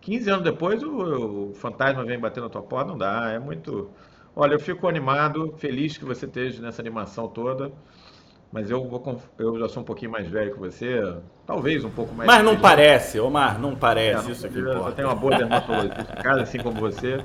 [0.01, 3.89] 15 anos depois o, o fantasma vem bater na tua porta, não dá, é muito...
[4.39, 7.73] Olha, eu fico animado, feliz que você esteja nessa animação toda,
[8.54, 11.02] mas eu, vou, eu já sou um pouquinho mais velho que você,
[11.45, 12.25] talvez um pouco mais...
[12.25, 15.36] Mas não parece, Omar, não parece, é, não, isso aqui Eu, eu tenho uma boa
[16.23, 17.21] casa, assim como você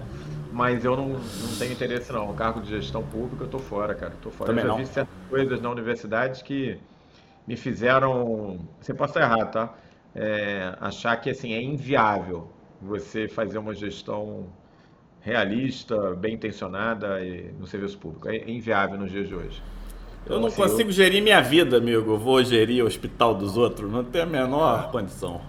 [0.51, 2.31] mas eu não, não tenho interesse não.
[2.31, 4.13] O cargo de gestão pública eu tô fora, cara.
[4.23, 4.51] Tô fora.
[4.51, 4.85] Também eu já não.
[4.85, 6.79] vi certas coisas na universidade que
[7.45, 8.61] me fizeram.
[8.81, 9.75] Você pode estar errado, tá?
[10.15, 12.49] É, achar que assim é inviável.
[12.81, 14.47] você fazer uma gestão
[15.25, 18.29] realista, bem intencionada e no serviço público.
[18.29, 19.63] É inviável nos dias de hoje.
[20.27, 20.93] Eu não assim, consigo eu...
[20.93, 22.13] gerir minha vida, amigo.
[22.13, 23.91] Eu vou gerir o hospital dos outros.
[23.91, 25.41] Não tem a menor condição.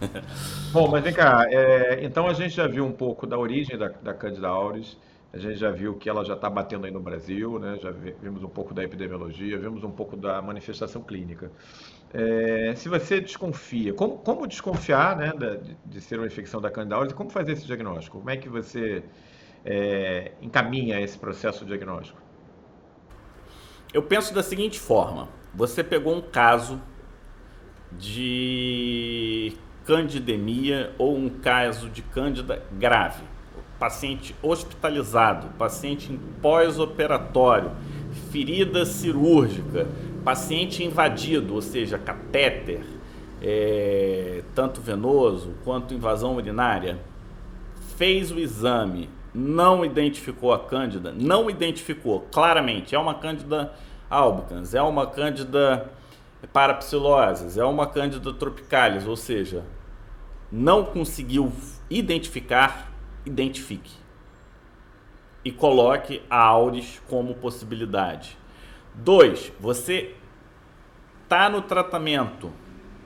[0.72, 1.46] Bom, mas vem cá.
[1.50, 4.96] É, então a gente já viu um pouco da origem da, da Candida auris.
[5.30, 7.78] A gente já viu que ela já está batendo aí no Brasil, né?
[7.82, 11.50] já vimos um pouco da epidemiologia, vimos um pouco da manifestação clínica.
[12.12, 16.94] É, se você desconfia, como, como desconfiar né, de, de, ser uma infecção da Candida
[16.94, 18.18] auris e como fazer esse diagnóstico?
[18.18, 19.02] Como é que você
[19.64, 22.18] é, encaminha esse processo diagnóstico?
[23.92, 26.80] Eu penso da seguinte forma: você pegou um caso
[27.92, 33.22] de candidemia ou um caso de cândida grave,
[33.78, 37.70] paciente hospitalizado, paciente em pós-operatório,
[38.30, 39.86] ferida cirúrgica,
[40.28, 42.84] paciente invadido, ou seja, catéter,
[43.40, 46.98] é, tanto venoso quanto invasão urinária,
[47.96, 53.72] fez o exame, não identificou a cândida, não identificou claramente, é uma cândida
[54.10, 55.90] albicans, é uma cândida
[56.52, 59.64] parapsiloses, é uma cândida tropicalis, ou seja,
[60.52, 61.50] não conseguiu
[61.88, 62.92] identificar,
[63.24, 63.92] identifique.
[65.42, 68.36] E coloque a auris como possibilidade.
[68.94, 70.16] Dois, você
[71.28, 72.50] está no tratamento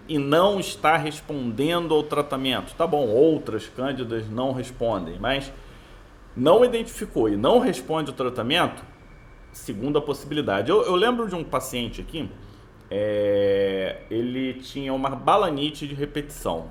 [0.08, 2.72] e não está respondendo ao tratamento.
[2.76, 5.52] Tá bom, outras cândidas não respondem, mas
[6.36, 8.84] não identificou e não responde o tratamento,
[9.50, 10.70] segunda possibilidade.
[10.70, 12.30] Eu, eu lembro de um paciente aqui,
[12.88, 16.70] é, ele tinha uma balanite de repetição.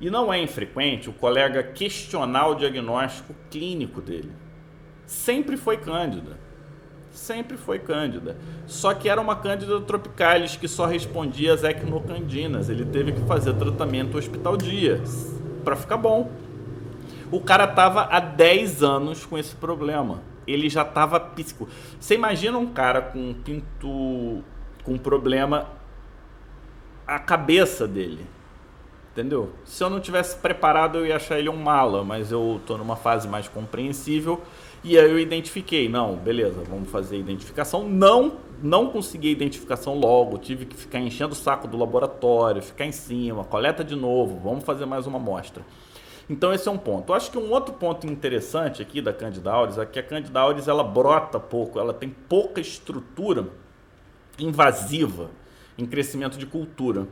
[0.00, 4.32] E não é infrequente o colega questionar o diagnóstico clínico dele.
[5.06, 6.39] Sempre foi cândida.
[7.12, 8.36] Sempre foi cândida.
[8.66, 12.68] Só que era uma cândida tropicalis que só respondia às equinocandinas.
[12.68, 16.30] Ele teve que fazer tratamento hospital dias para ficar bom.
[17.30, 20.22] O cara tava há 10 anos com esse problema.
[20.46, 21.68] Ele já tava psico.
[21.98, 24.42] Você imagina um cara com um pinto
[24.82, 25.68] com um problema
[27.06, 28.26] a cabeça dele
[29.12, 29.50] Entendeu?
[29.64, 32.94] Se eu não tivesse preparado, eu ia achar ele um mala, mas eu tô numa
[32.94, 34.40] fase mais compreensível
[34.82, 37.86] e aí eu identifiquei, não, beleza, vamos fazer identificação.
[37.86, 42.86] Não, não consegui a identificação logo, tive que ficar enchendo o saco do laboratório, ficar
[42.86, 45.62] em cima, coleta de novo, vamos fazer mais uma amostra.
[46.30, 47.10] Então esse é um ponto.
[47.10, 50.40] Eu acho que um outro ponto interessante aqui da Candida auris é que a Candida
[50.40, 53.48] auris ela brota pouco, ela tem pouca estrutura
[54.38, 55.30] invasiva
[55.76, 57.06] em crescimento de cultura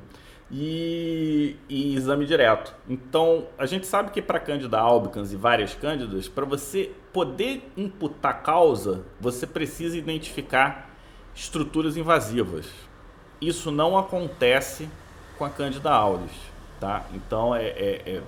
[0.50, 2.74] e, e, exame direto.
[2.88, 8.42] Então, a gente sabe que para Cândida albicans e várias cândidas, para você poder imputar
[8.42, 10.90] causa, você precisa identificar
[11.34, 12.66] estruturas invasivas.
[13.40, 14.88] Isso não acontece
[15.36, 16.32] com a Cândida auris,
[16.80, 17.04] tá?
[17.12, 18.22] Então, é, é, é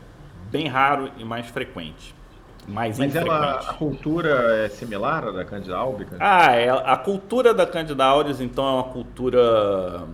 [0.51, 2.15] bem raro e mais frequente.
[2.69, 6.19] Mais Mas ela, a cultura é similar à da Cândida albicans?
[6.21, 10.07] Ah, é, a cultura da Cândida auris, então, é uma cultura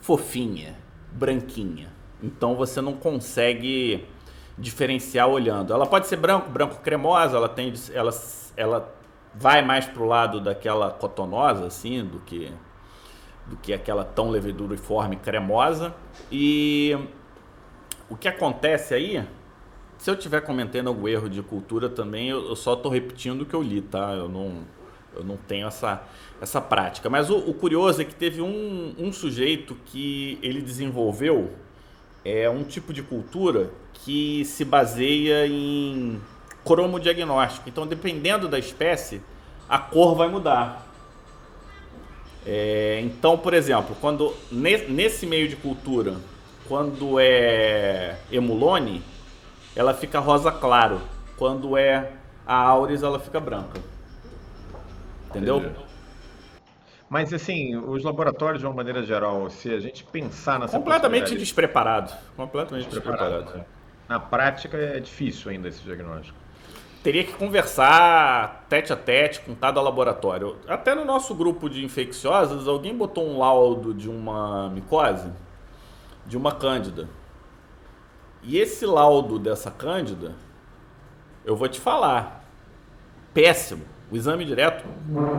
[0.00, 0.76] fofinha
[1.12, 1.88] branquinha.
[2.22, 4.06] Então você não consegue
[4.58, 5.72] diferenciar olhando.
[5.72, 8.10] Ela pode ser branco, branco cremosa, ela tem ela,
[8.56, 8.94] ela
[9.34, 12.52] vai mais pro lado daquela cotonosa assim, do que
[13.46, 15.94] do que aquela tão leveduriforme cremosa.
[16.30, 16.96] E
[18.08, 19.26] o que acontece aí,
[19.98, 23.46] se eu estiver cometendo algum erro de cultura também, eu, eu só estou repetindo o
[23.46, 24.12] que eu li, tá?
[24.12, 24.64] Eu não
[25.14, 26.02] eu não tenho essa,
[26.40, 27.08] essa prática.
[27.08, 31.50] Mas o, o curioso é que teve um, um sujeito que ele desenvolveu
[32.24, 36.20] é, um tipo de cultura que se baseia em
[36.64, 37.68] cromodiagnóstico.
[37.68, 39.20] Então, dependendo da espécie,
[39.68, 40.86] a cor vai mudar.
[42.46, 46.16] É, então, por exemplo, quando nesse meio de cultura,
[46.66, 49.02] quando é emulone,
[49.74, 51.00] ela fica rosa claro.
[51.36, 52.12] Quando é
[52.46, 53.80] a auris, ela fica branca.
[55.30, 55.72] Entendeu?
[57.08, 62.12] Mas assim, os laboratórios de uma maneira geral, se a gente pensar nessa completamente despreparado,
[62.36, 63.42] completamente despreparado.
[63.42, 63.66] despreparado.
[64.08, 66.38] Na prática é difícil ainda esse diagnóstico.
[67.02, 70.58] Teria que conversar tete a tete com cada laboratório.
[70.68, 75.32] Até no nosso grupo de infecciosas, alguém botou um laudo de uma micose,
[76.26, 77.08] de uma cândida.
[78.42, 80.34] E esse laudo dessa cândida,
[81.44, 82.44] eu vou te falar,
[83.32, 84.84] péssimo o exame direto,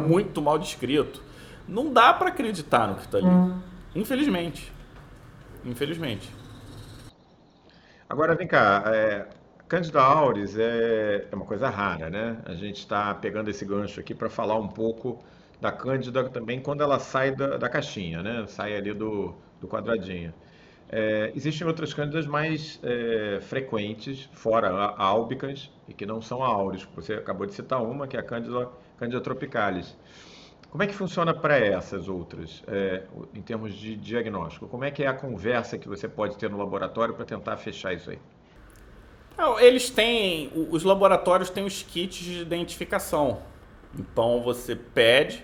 [0.07, 1.21] muito mal descrito.
[1.67, 3.27] Não dá para acreditar no que está ali.
[3.95, 4.71] Infelizmente.
[5.63, 6.29] Infelizmente.
[8.10, 8.84] Agora, vem cá.
[8.88, 9.25] É,
[9.67, 12.38] Candida auris é, é uma coisa rara, né?
[12.45, 15.23] A gente está pegando esse gancho aqui para falar um pouco
[15.62, 18.45] da Cândida também quando ela sai da, da caixinha, né?
[18.47, 20.34] Sai ali do, do quadradinho.
[20.91, 26.88] É, existem outras cândidas mais é, frequentes, fora álbicas, e que não são áureos.
[26.95, 29.95] Você acabou de citar uma, que é a Cândida, Cândida tropicalis.
[30.69, 34.67] Como é que funciona para essas outras, é, em termos de diagnóstico?
[34.67, 37.93] Como é que é a conversa que você pode ter no laboratório para tentar fechar
[37.93, 38.19] isso aí?
[39.60, 43.41] Eles têm, os laboratórios têm os kits de identificação.
[43.97, 45.43] Então você pede,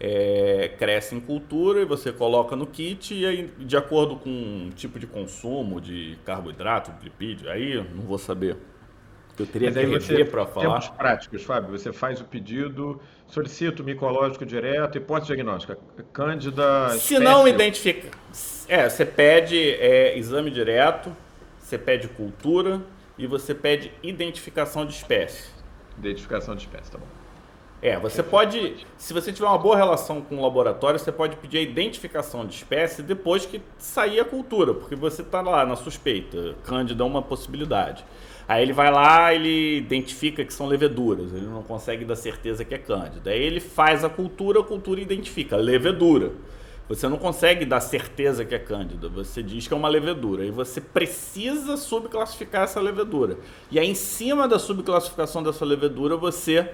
[0.00, 4.70] é, cresce em cultura e você coloca no kit e aí, de acordo com o
[4.70, 8.56] tipo de consumo de carboidrato, de lipídio, aí não vou saber.
[9.38, 10.80] Eu teria que rever para falar.
[10.80, 15.78] Termos práticos, Fábio, você faz o pedido, solicita o micológico direto, hipótese diagnóstica,
[16.12, 16.88] cândida...
[16.90, 17.20] Se espécie...
[17.20, 18.08] não identifica...
[18.66, 21.14] É, você pede é, exame direto,
[21.60, 22.82] você pede cultura
[23.16, 25.50] e você pede identificação de espécie.
[25.98, 27.17] Identificação de espécie, tá bom.
[27.80, 31.58] É, você pode, se você tiver uma boa relação com o laboratório, você pode pedir
[31.58, 36.56] a identificação de espécie depois que sair a cultura, porque você está lá na suspeita.
[36.64, 38.04] Cândida é uma possibilidade.
[38.48, 42.74] Aí ele vai lá, ele identifica que são leveduras, ele não consegue dar certeza que
[42.74, 43.30] é cândida.
[43.30, 46.32] Aí ele faz a cultura, a cultura identifica levedura.
[46.88, 50.50] Você não consegue dar certeza que é cândida, você diz que é uma levedura e
[50.50, 53.36] você precisa subclassificar essa levedura.
[53.70, 56.70] E aí, em cima da subclassificação dessa levedura, você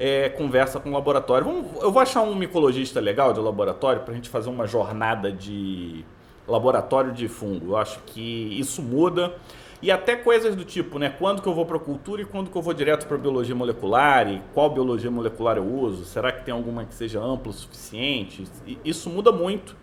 [0.00, 1.46] é, conversa com o laboratório.
[1.46, 5.30] Vamos, eu vou achar um micologista legal de laboratório para a gente fazer uma jornada
[5.30, 6.02] de
[6.48, 7.72] laboratório de fungo.
[7.72, 9.34] Eu acho que isso muda.
[9.82, 11.10] E até coisas do tipo, né?
[11.10, 14.26] Quando que eu vou para cultura e quando que eu vou direto para biologia molecular
[14.26, 16.06] e qual biologia molecular eu uso?
[16.06, 18.44] Será que tem alguma que seja ampla o suficiente?
[18.82, 19.76] Isso muda muito.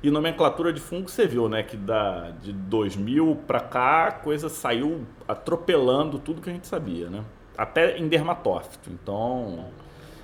[0.00, 1.64] E nomenclatura de fungo você viu, né?
[1.64, 7.10] Que da, de 2000 para cá a coisa saiu atropelando tudo que a gente sabia,
[7.10, 7.24] né?
[7.56, 8.90] Até em dermatófito.
[8.90, 9.66] Então,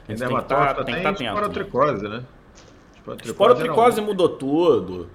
[0.09, 1.25] a gente tem que estar tá, tem que estar tá atento.
[1.25, 2.25] Esporotricose, né?
[2.97, 5.09] Esporotricose, esporotricose mudou tudo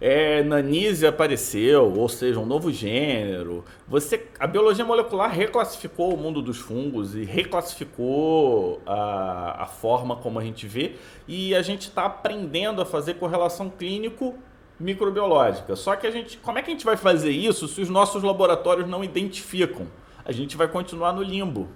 [0.00, 3.62] é, Nanise apareceu, ou seja, um novo gênero.
[3.86, 10.38] Você, a biologia molecular reclassificou o mundo dos fungos e reclassificou a, a forma como
[10.38, 10.96] a gente vê
[11.28, 14.34] e a gente está aprendendo a fazer correlação clínico
[14.78, 15.76] microbiológica.
[15.76, 18.22] Só que a gente, como é que a gente vai fazer isso se os nossos
[18.22, 19.86] laboratórios não identificam?
[20.30, 21.68] A gente vai continuar no limbo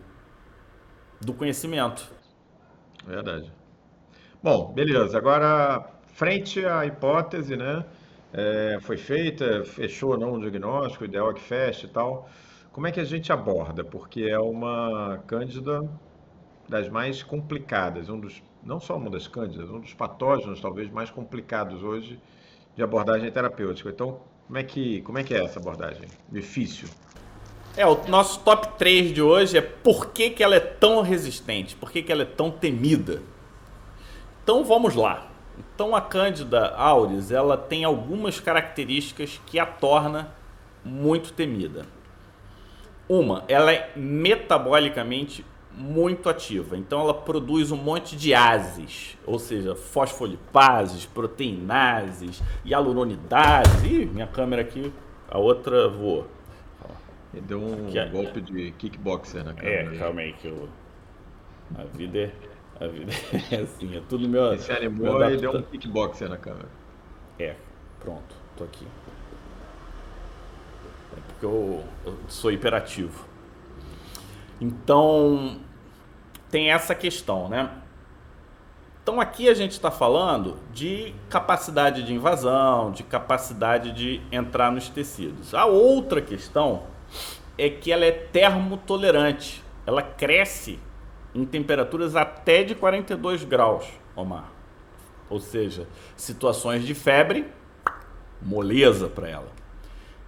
[1.20, 2.08] do conhecimento.
[3.04, 3.52] Verdade.
[4.40, 5.18] Bom, beleza.
[5.18, 7.84] Agora, frente à hipótese, né?
[8.32, 12.28] é, foi feita, fechou ou não o diagnóstico, o ideal é que feche e tal.
[12.70, 13.82] Como é que a gente aborda?
[13.82, 15.82] Porque é uma cândida
[16.68, 21.10] das mais complicadas, um dos, não só uma das cândidas, um dos patógenos talvez mais
[21.10, 22.20] complicados hoje
[22.76, 23.90] de abordagem terapêutica.
[23.90, 26.06] Então, como é que, como é, que é essa abordagem?
[26.30, 26.88] Difícil.
[27.76, 31.74] É, o nosso top 3 de hoje é por que, que ela é tão resistente,
[31.74, 33.20] por que, que ela é tão temida.
[34.44, 35.26] Então vamos lá.
[35.58, 40.32] Então a Cândida auris, ela tem algumas características que a torna
[40.84, 41.84] muito temida.
[43.08, 46.76] Uma, ela é metabolicamente muito ativa.
[46.76, 53.82] Então ela produz um monte de ases, ou seja, fosfolipases, proteinases, hialuronidases.
[53.82, 54.92] Ih, minha câmera aqui,
[55.28, 56.33] a outra voou.
[57.34, 59.94] Ele deu um golpe de kickboxer na câmera.
[59.94, 60.68] É, calma aí que eu...
[61.76, 62.32] A vida é
[62.80, 63.12] a vida
[63.52, 64.52] é assim, é tudo meu.
[64.52, 66.68] Ele se animou meu deu um kickboxer na câmera.
[67.38, 67.54] É,
[68.00, 68.86] pronto, tô aqui.
[71.16, 73.26] É porque eu, eu sou hiperativo.
[74.60, 75.60] Então,
[76.50, 77.70] tem essa questão, né?
[79.02, 84.88] Então aqui a gente está falando de capacidade de invasão, de capacidade de entrar nos
[84.88, 85.54] tecidos.
[85.54, 86.84] A outra questão
[87.56, 89.62] é que ela é termotolerante.
[89.86, 90.78] Ela cresce
[91.34, 94.50] em temperaturas até de 42 graus, Omar.
[95.28, 97.46] Ou seja, situações de febre,
[98.40, 99.52] moleza para ela.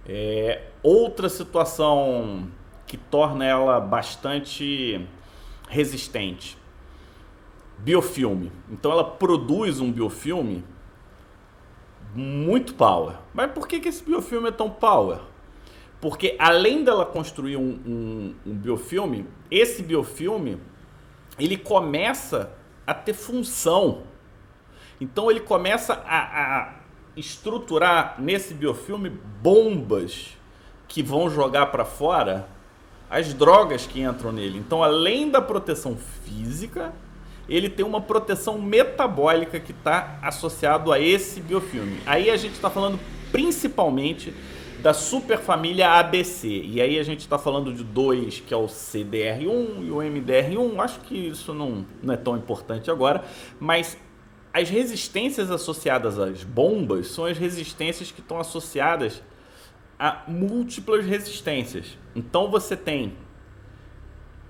[0.05, 2.49] É, outra situação
[2.85, 5.05] que torna ela bastante
[5.69, 6.57] resistente,
[7.77, 8.51] biofilme.
[8.69, 10.63] Então ela produz um biofilme
[12.15, 13.15] muito power.
[13.33, 15.19] Mas por que, que esse biofilme é tão power?
[15.99, 20.59] Porque além dela construir um, um, um biofilme, esse biofilme
[21.39, 22.51] ele começa
[22.85, 24.03] a ter função.
[24.99, 26.73] Então ele começa a, a
[27.15, 29.09] estruturar nesse biofilme
[29.41, 30.37] bombas
[30.87, 32.47] que vão jogar para fora
[33.09, 34.59] as drogas que entram nele.
[34.59, 36.93] Então, além da proteção física,
[37.47, 41.99] ele tem uma proteção metabólica que está associado a esse biofilme.
[42.05, 42.99] Aí a gente está falando
[43.31, 44.33] principalmente
[44.81, 46.47] da superfamília ABC.
[46.47, 50.79] E aí a gente está falando de dois, que é o CDR1 e o MDR1.
[50.79, 53.23] Acho que isso não, não é tão importante agora,
[53.59, 53.97] mas
[54.53, 59.21] as resistências associadas às bombas são as resistências que estão associadas
[59.99, 61.97] a múltiplas resistências.
[62.15, 63.13] Então você tem.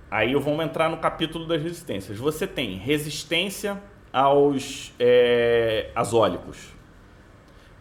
[0.10, 2.18] Aí vamos entrar no capítulo das resistências.
[2.18, 6.77] Você tem resistência aos é, azólicos.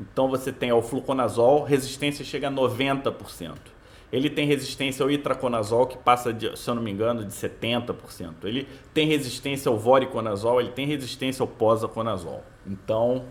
[0.01, 3.55] Então você tem ao fluconazol, resistência chega a 90%.
[4.13, 8.45] Ele tem resistência ao itraconazol, que passa, de, se eu não me engano, de 70%.
[8.45, 12.45] Ele tem resistência ao voriconazol, ele tem resistência ao posaconazol.
[12.67, 13.25] Então,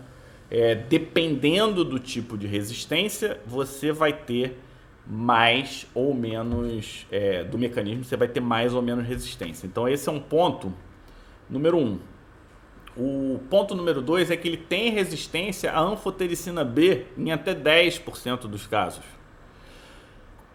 [0.50, 4.58] é, dependendo do tipo de resistência, você vai ter
[5.06, 9.66] mais ou menos é, do mecanismo, você vai ter mais ou menos resistência.
[9.66, 10.72] Então, esse é um ponto
[11.48, 11.98] número um.
[12.96, 18.46] O ponto número dois é que ele tem resistência à anfotericina B em até 10%
[18.46, 19.04] dos casos.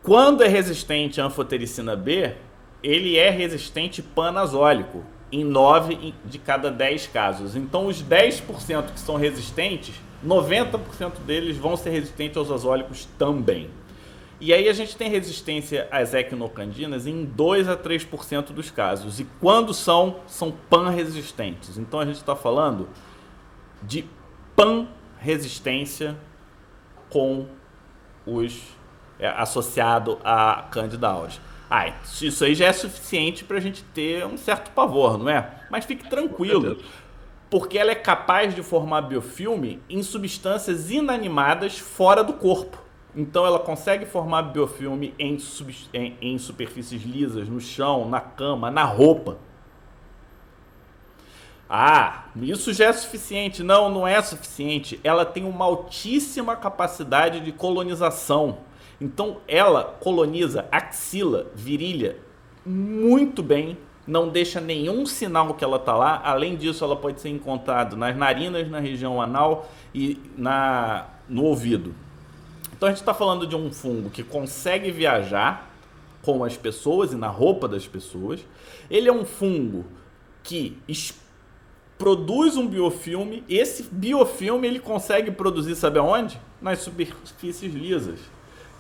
[0.02, 2.34] Quando é resistente à anfotericina B,
[2.82, 7.56] ele é resistente panazólico em 9 de cada 10 casos.
[7.56, 9.94] Então, os 10% que são resistentes,
[10.26, 13.70] 90% deles vão ser resistentes aos azólicos também.
[14.42, 19.20] E aí a gente tem resistência às equinocandinas em 2 a 3% dos casos.
[19.20, 21.78] E quando são, são pan-resistentes.
[21.78, 22.90] Então a gente está falando
[23.84, 24.04] de
[24.56, 26.18] pan-resistência
[27.08, 27.46] com
[28.26, 28.60] os
[29.20, 31.40] é, associado a Candida auris.
[31.70, 35.62] Ah, isso aí já é suficiente para a gente ter um certo pavor, não é?
[35.70, 36.80] Mas fique tranquilo,
[37.48, 42.81] porque ela é capaz de formar biofilme em substâncias inanimadas fora do corpo.
[43.16, 45.38] Então ela consegue formar biofilme em,
[45.94, 49.38] em, em superfícies lisas, no chão, na cama, na roupa.
[51.70, 53.64] Ah, isso já é suficiente.
[53.64, 55.00] Não, não é suficiente.
[55.04, 58.60] Ela tem uma altíssima capacidade de colonização.
[59.00, 62.18] Então ela coloniza axila, virilha
[62.66, 66.22] muito bem, não deixa nenhum sinal que ela está lá.
[66.24, 71.94] Além disso, ela pode ser encontrada nas narinas, na região anal e na, no ouvido.
[72.82, 75.72] Então a gente está falando de um fungo que consegue viajar
[76.24, 78.44] com as pessoas e na roupa das pessoas.
[78.90, 79.86] Ele é um fungo
[80.42, 80.76] que
[81.96, 83.44] produz um biofilme.
[83.48, 86.42] Esse biofilme ele consegue produzir, sabe aonde?
[86.60, 88.20] Nas superfícies lisas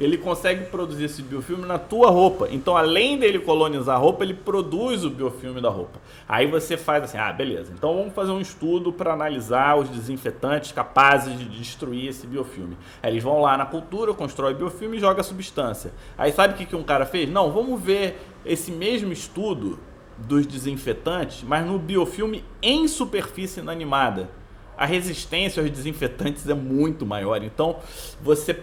[0.03, 2.47] ele consegue produzir esse biofilme na tua roupa.
[2.49, 5.99] Então, além dele colonizar a roupa, ele produz o biofilme da roupa.
[6.27, 7.71] Aí você faz assim, ah, beleza.
[7.71, 12.75] Então vamos fazer um estudo para analisar os desinfetantes capazes de destruir esse biofilme.
[13.03, 15.93] Aí eles vão lá na cultura, constrói biofilme e joga a substância.
[16.17, 17.29] Aí sabe o que, que um cara fez?
[17.29, 19.77] Não, vamos ver esse mesmo estudo
[20.17, 24.29] dos desinfetantes, mas no biofilme em superfície inanimada.
[24.75, 27.43] A resistência aos desinfetantes é muito maior.
[27.43, 27.77] Então,
[28.19, 28.59] você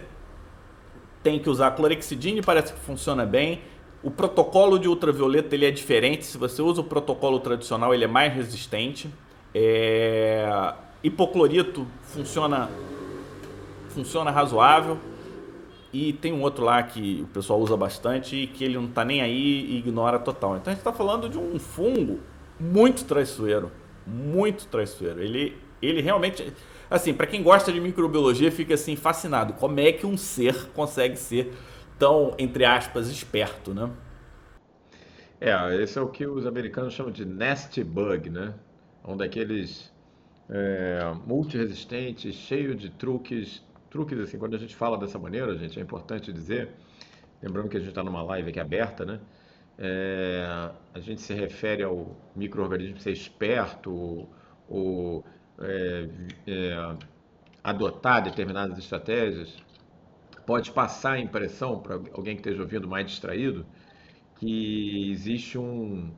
[1.23, 3.61] tem que usar clorexidine, parece que funciona bem.
[4.01, 6.25] O protocolo de ultravioleta ele é diferente.
[6.25, 9.09] Se você usa o protocolo tradicional, ele é mais resistente.
[9.53, 10.73] É...
[11.03, 12.69] Hipoclorito funciona,
[13.89, 14.97] funciona razoável.
[15.91, 19.03] E tem um outro lá que o pessoal usa bastante e que ele não está
[19.03, 20.55] nem aí e ignora total.
[20.55, 22.19] Então a gente está falando de um fungo
[22.59, 23.71] muito traiçoeiro.
[24.05, 25.21] Muito traiçoeiro.
[25.21, 26.53] Ele, ele realmente
[26.89, 29.53] assim, para quem gosta de microbiologia, fica assim fascinado.
[29.53, 31.53] Como é que um ser consegue ser
[31.97, 33.89] tão, entre aspas, esperto, né?
[35.41, 38.53] É, esse é o que os americanos chamam de nest bug, né?
[39.05, 39.91] Um daqueles
[40.49, 43.63] é, multiresistentes, cheio de truques.
[43.89, 46.69] Truques, assim, quando a gente fala dessa maneira, gente, é importante dizer,
[47.41, 49.19] lembrando que a gente está numa live aqui aberta, né?
[49.77, 50.45] É,
[50.93, 54.27] a gente se refere ao microorganismo ser esperto,
[54.67, 55.25] ou
[55.61, 56.09] é,
[56.47, 56.97] é,
[57.63, 59.57] adotar determinadas estratégias,
[60.45, 63.65] pode passar a impressão para alguém que esteja ouvindo mais distraído
[64.37, 66.13] que existe um,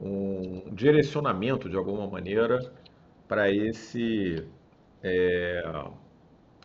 [0.00, 2.72] um direcionamento de alguma maneira
[3.28, 4.46] para esse
[5.02, 5.62] é,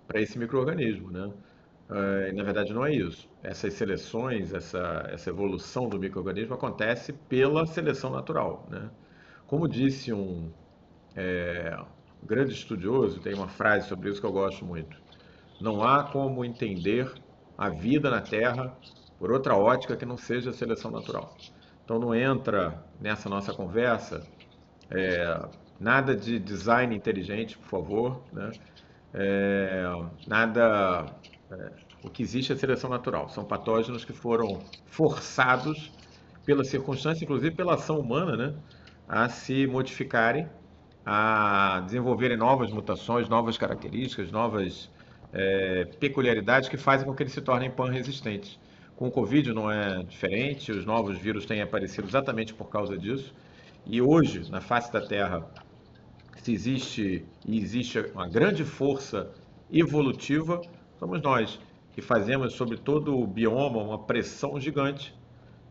[0.07, 1.32] para esse microorganismo, né?
[1.89, 3.30] É, na verdade não é isso.
[3.43, 8.89] Essas seleções, essa, essa evolução do microorganismo acontece pela seleção natural, né?
[9.47, 10.51] Como disse um,
[11.15, 11.78] é,
[12.24, 14.97] grande estudioso, tem uma frase sobre isso que eu gosto muito.
[15.59, 17.11] Não há como entender
[17.57, 18.76] a vida na Terra
[19.19, 21.36] por outra ótica que não seja a seleção natural.
[21.84, 24.26] Então não entra nessa nossa conversa
[24.89, 25.47] é,
[25.80, 28.51] nada de design inteligente, por favor, né?
[29.13, 29.84] É,
[30.28, 31.05] nada.
[31.51, 31.71] É,
[32.03, 33.30] o que existe é seleção natural.
[33.30, 35.91] São patógenos que foram forçados
[36.45, 38.55] pela circunstância, inclusive pela ação humana, né,
[39.07, 40.49] a se modificarem
[41.06, 44.89] a desenvolverem novas mutações, novas características, novas
[45.34, 48.60] é, peculiaridades que fazem com que eles se tornem pan-resistentes.
[48.95, 53.34] Com o Covid não é diferente, os novos vírus têm aparecido exatamente por causa disso.
[53.86, 55.45] E hoje, na face da Terra,
[56.36, 59.30] se existe e existe uma grande força
[59.72, 60.62] evolutiva,
[60.99, 61.60] somos nós
[61.93, 65.14] que fazemos sobre todo o bioma uma pressão gigante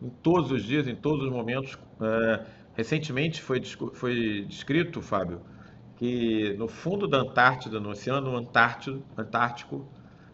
[0.01, 1.79] em todos os dias, em todos os momentos.
[2.01, 3.63] É, recentemente foi,
[3.95, 5.41] foi descrito, Fábio,
[5.97, 9.87] que no fundo da Antártida, no Oceano Antártico, Antártico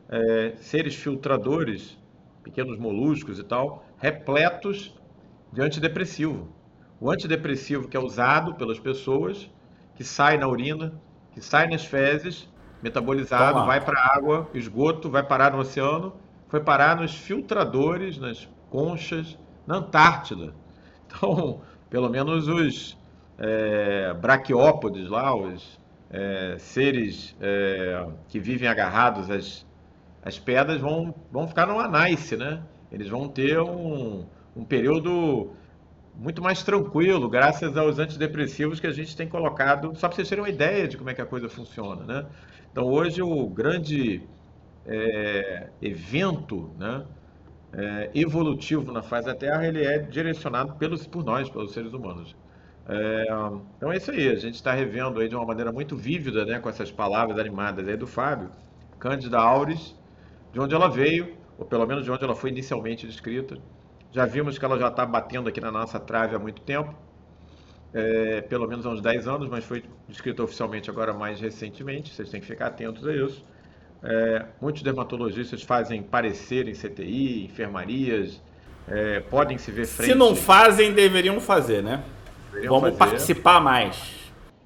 [0.08, 1.98] é, seres filtradores,
[2.42, 4.94] pequenos moluscos e tal, repletos
[5.52, 6.48] de antidepressivo.
[7.00, 9.50] O antidepressivo que é usado pelas pessoas,
[9.94, 11.00] que sai na urina,
[11.32, 12.48] que sai nas fezes,
[12.82, 13.66] metabolizado, Toma.
[13.66, 16.14] vai para a água, esgoto, vai parar no oceano,
[16.48, 20.54] foi parar nos filtradores, nas conchas, na Antártida.
[21.10, 22.98] Então, pelo menos os
[23.38, 25.78] é, braquiópodes lá, os
[26.10, 29.66] é, seres é, que vivem agarrados às,
[30.22, 32.62] às pedras, vão, vão ficar no anice, né?
[32.90, 34.26] Eles vão ter um,
[34.56, 35.50] um período
[36.14, 40.42] muito mais tranquilo, graças aos antidepressivos que a gente tem colocado, só para vocês terem
[40.42, 42.26] uma ideia de como é que a coisa funciona, né?
[42.72, 44.22] Então hoje o grande
[44.84, 47.04] é, evento, né,
[47.78, 52.34] é, evolutivo na face da Terra, ele é direcionado pelos, por nós, pelos seres humanos.
[52.88, 53.24] É,
[53.76, 56.58] então é isso aí, a gente está revendo aí de uma maneira muito vívida, né,
[56.58, 58.50] com essas palavras animadas aí do Fábio,
[58.98, 59.94] Cândida Auris,
[60.52, 63.56] de onde ela veio, ou pelo menos de onde ela foi inicialmente descrita.
[64.10, 66.94] Já vimos que ela já está batendo aqui na nossa trave há muito tempo,
[67.94, 72.28] é, pelo menos há uns 10 anos, mas foi descrita oficialmente agora mais recentemente, vocês
[72.28, 73.44] têm que ficar atentos a isso.
[74.02, 78.40] É, muitos dermatologistas fazem parecer em CTI, enfermarias,
[78.86, 80.12] é, podem se ver frente.
[80.12, 82.02] Se não fazem, deveriam fazer, né?
[82.50, 83.10] Deveriam Vamos fazer.
[83.10, 84.18] participar mais.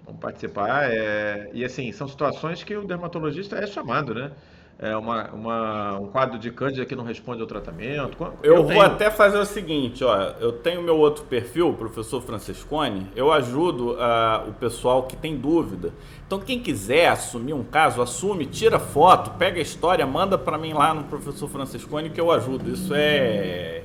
[0.04, 0.90] Vamos participar.
[0.90, 1.50] É...
[1.52, 4.30] E assim, são situações que o dermatologista é chamado, né?
[4.78, 8.16] É, uma, uma, um quadro de cândida que não responde ao tratamento?
[8.42, 8.82] Eu, eu vou tenho...
[8.82, 13.92] até fazer o seguinte, ó, eu tenho meu outro perfil, o professor Francescone, eu ajudo
[13.92, 15.92] uh, o pessoal que tem dúvida.
[16.26, 20.72] Então quem quiser assumir um caso, assume, tira foto, pega a história, manda para mim
[20.72, 22.70] lá no professor Francescone que eu ajudo.
[22.70, 23.81] Isso é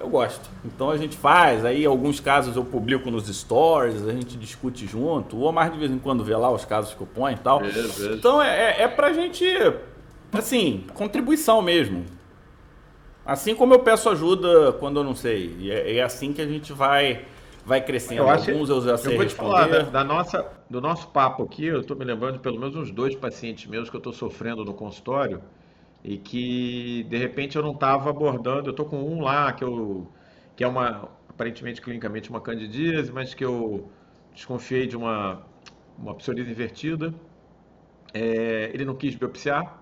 [0.00, 0.48] eu gosto.
[0.64, 5.36] Então a gente faz, aí alguns casos eu publico nos stories, a gente discute junto.
[5.36, 7.60] O Omar de vez em quando vê lá os casos que eu ponho e tal.
[7.60, 8.14] Vejo.
[8.14, 9.44] Então é, é, é pra gente,
[10.32, 12.04] assim, contribuição mesmo.
[13.26, 15.54] Assim como eu peço ajuda quando eu não sei.
[15.58, 17.24] E é, é assim que a gente vai
[17.66, 18.22] vai crescendo.
[18.22, 19.52] Eu acho, Alguns eu já sei eu vou te responder.
[19.52, 22.74] falar da, da, nossa, do nosso papo aqui, eu estou me lembrando de pelo menos
[22.74, 25.42] uns dois pacientes meus que eu estou sofrendo no consultório
[26.04, 28.68] e que de repente eu não estava abordando.
[28.68, 30.06] Eu estou com um lá que eu
[30.56, 33.88] que é uma aparentemente clinicamente uma candidíase, mas que eu
[34.34, 35.42] desconfiei de uma
[35.98, 37.14] uma psoríase invertida.
[38.14, 39.78] É, ele não quis biopsiar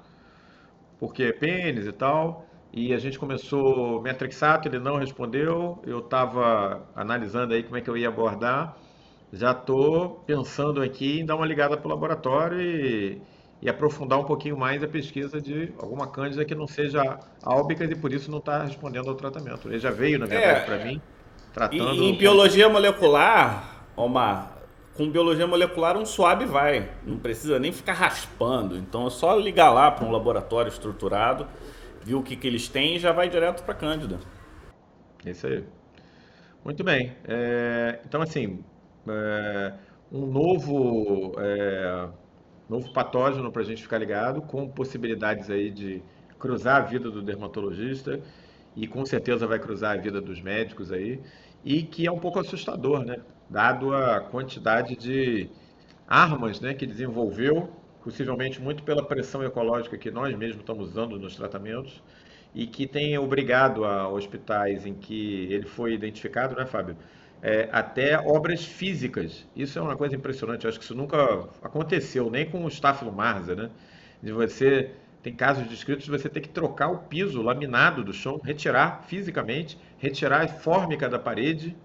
[0.99, 2.47] porque é pênis e tal.
[2.73, 5.81] E a gente começou metrixato, ele não respondeu.
[5.87, 8.77] Eu estava analisando aí como é que eu ia abordar.
[9.33, 13.23] Já estou pensando aqui em dar uma ligada para o laboratório e
[13.61, 17.95] e aprofundar um pouquinho mais a pesquisa de alguma cândida que não seja álbicas e
[17.95, 19.69] por isso não está respondendo ao tratamento.
[19.69, 21.01] Ele já veio, na verdade, é, para mim,
[21.55, 21.95] tratando...
[21.95, 24.59] E, em biologia molecular, Omar,
[24.95, 28.77] com biologia molecular um suave vai, não precisa nem ficar raspando.
[28.77, 31.47] Então é só ligar lá para um laboratório estruturado,
[32.03, 34.19] ver o que, que eles têm e já vai direto para cândida.
[35.25, 35.65] Isso aí.
[36.63, 37.17] Muito bem.
[37.27, 38.63] É, então, assim,
[39.09, 39.73] é,
[40.13, 41.33] um novo...
[42.69, 46.03] Novo patógeno para a gente ficar ligado, com possibilidades aí de
[46.39, 48.21] cruzar a vida do dermatologista
[48.75, 51.21] e com certeza vai cruzar a vida dos médicos aí,
[51.65, 53.17] e que é um pouco assustador, né?
[53.49, 55.49] Dado a quantidade de
[56.07, 57.71] armas né, que desenvolveu,
[58.03, 62.03] possivelmente muito pela pressão ecológica que nós mesmos estamos usando nos tratamentos,
[62.55, 66.97] e que tem obrigado a hospitais em que ele foi identificado, né, Fábio?
[67.43, 69.47] É, até obras físicas.
[69.55, 70.65] Isso é uma coisa impressionante.
[70.65, 73.71] Eu acho que isso nunca aconteceu, nem com o Staphylo Marza, né?
[74.23, 74.91] De você
[75.23, 79.79] tem casos descritos de você ter que trocar o piso laminado do chão, retirar fisicamente,
[79.99, 81.77] retirar a fórmica da parede,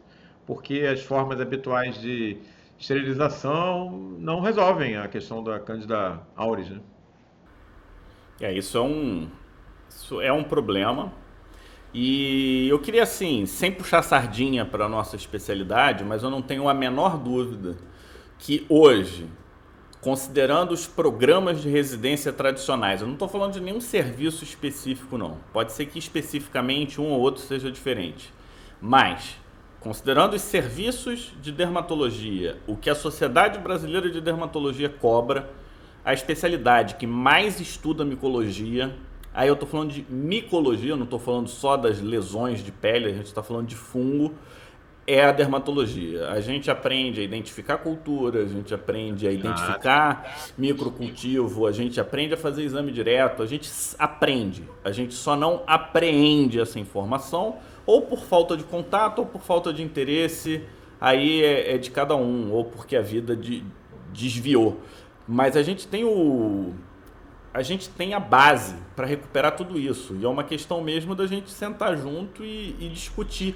[0.45, 2.37] porque as formas habituais de
[2.79, 6.79] esterilização não resolvem a questão da Candida auris, né?
[8.39, 9.29] É, isso é um,
[9.89, 11.13] isso é um problema
[11.93, 16.69] e eu queria, assim, sem puxar sardinha para a nossa especialidade, mas eu não tenho
[16.69, 17.75] a menor dúvida
[18.39, 19.27] que hoje,
[19.99, 25.37] considerando os programas de residência tradicionais, eu não estou falando de nenhum serviço específico, não.
[25.51, 28.33] Pode ser que especificamente um ou outro seja diferente.
[28.79, 29.37] Mas,
[29.81, 35.49] considerando os serviços de dermatologia, o que a Sociedade Brasileira de Dermatologia cobra,
[36.05, 38.95] a especialidade que mais estuda micologia
[39.33, 43.13] Aí eu estou falando de micologia, não estou falando só das lesões de pele, a
[43.13, 44.33] gente está falando de fungo.
[45.07, 46.29] é a dermatologia.
[46.29, 52.33] A gente aprende a identificar cultura, a gente aprende a identificar microcultivo, a gente aprende
[52.33, 54.63] a fazer exame direto, a gente aprende.
[54.83, 59.73] A gente só não apreende essa informação ou por falta de contato ou por falta
[59.73, 60.63] de interesse.
[60.99, 63.63] Aí é, é de cada um, ou porque a vida de,
[64.13, 64.79] desviou.
[65.27, 66.73] Mas a gente tem o
[67.53, 70.15] a gente tem a base para recuperar tudo isso.
[70.15, 73.55] E é uma questão mesmo da gente sentar junto e, e discutir.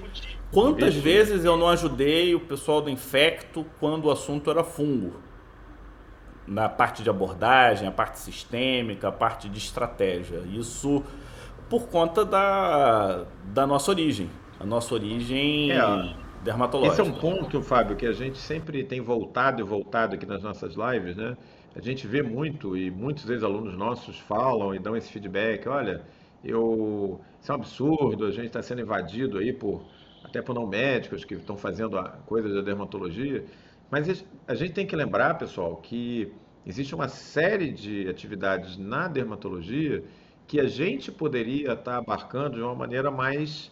[0.52, 5.14] Quantas vezes eu não ajudei o pessoal do Infecto quando o assunto era fungo?
[6.46, 10.44] Na parte de abordagem, a parte sistêmica, a parte de estratégia.
[10.52, 11.04] Isso
[11.70, 14.30] por conta da, da nossa origem.
[14.60, 16.16] A nossa origem é,
[16.46, 17.02] dermatológica.
[17.02, 20.42] Esse é um ponto, Fábio, que a gente sempre tem voltado e voltado aqui nas
[20.42, 21.36] nossas lives, né?
[21.76, 26.02] a gente vê muito e muitos ex-alunos nossos falam e dão esse feedback, olha,
[26.44, 29.84] eu isso é um absurdo, a gente está sendo invadido aí por
[30.24, 33.46] até por não médicos que estão fazendo a coisa da dermatologia,
[33.92, 36.32] mas a gente tem que lembrar, pessoal, que
[36.66, 40.04] existe uma série de atividades na dermatologia
[40.48, 43.72] que a gente poderia estar tá abarcando de uma maneira mais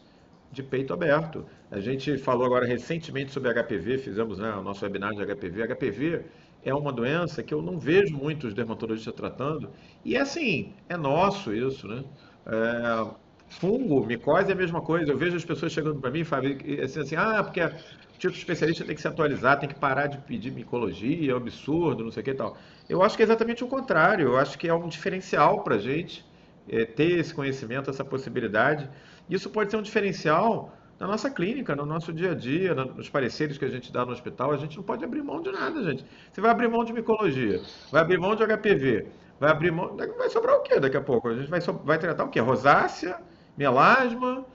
[0.54, 1.46] de peito aberto.
[1.72, 5.68] A gente falou agora recentemente sobre HPV, fizemos né, o nosso webinar de HPV.
[5.68, 6.22] HPV
[6.64, 9.70] é uma doença que eu não vejo muitos dermatologistas tratando.
[10.06, 12.04] E é assim, é nosso isso, né?
[12.46, 13.06] É,
[13.50, 15.12] fungo, micose é a mesma coisa.
[15.12, 17.72] Eu vejo as pessoas chegando para mim, Fábio, assim, assim, ah, porque o
[18.18, 22.04] tipo especialista tem que se atualizar, tem que parar de pedir micologia, é um absurdo,
[22.04, 22.58] não sei o que e tal.
[22.88, 24.28] Eu acho que é exatamente o contrário.
[24.30, 26.24] Eu acho que é um diferencial para a gente
[26.70, 28.90] é, ter esse conhecimento, essa possibilidade.
[29.30, 33.58] Isso pode ser um diferencial na nossa clínica, no nosso dia a dia, nos pareceres
[33.58, 36.06] que a gente dá no hospital, a gente não pode abrir mão de nada, gente.
[36.32, 37.62] Você vai abrir mão de micologia,
[37.92, 39.08] vai abrir mão de HPV,
[39.40, 39.98] vai abrir mão.
[40.18, 41.28] Vai sobrar o quê daqui a pouco?
[41.28, 41.74] A gente vai, so...
[41.74, 42.40] vai tratar o quê?
[42.40, 43.20] Rosácea,
[43.58, 44.46] melasma.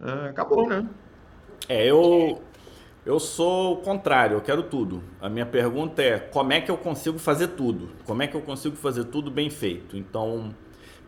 [0.00, 0.88] Ah, acabou, né?
[1.68, 2.40] É, eu.
[3.04, 5.02] Eu sou o contrário, eu quero tudo.
[5.20, 7.90] A minha pergunta é: como é que eu consigo fazer tudo?
[8.06, 9.96] Como é que eu consigo fazer tudo bem feito?
[9.96, 10.54] Então,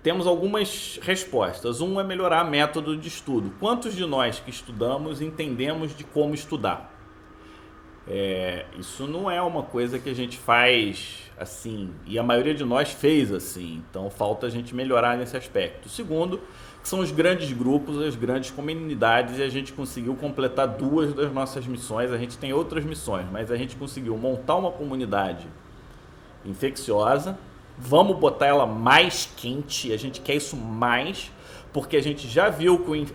[0.04, 1.80] temos algumas respostas.
[1.80, 3.54] Um é melhorar método de estudo.
[3.58, 6.92] Quantos de nós que estudamos entendemos de como estudar?
[8.06, 12.62] É, isso não é uma coisa que a gente faz assim, e a maioria de
[12.62, 15.88] nós fez assim, então falta a gente melhorar nesse aspecto.
[15.88, 16.38] Segundo,
[16.82, 21.66] são os grandes grupos, as grandes comunidades, e a gente conseguiu completar duas das nossas
[21.66, 22.12] missões.
[22.12, 25.46] A gente tem outras missões, mas a gente conseguiu montar uma comunidade
[26.44, 27.38] infecciosa
[27.76, 31.30] Vamos botar ela mais quente, a gente quer isso mais,
[31.72, 33.06] porque a gente já viu que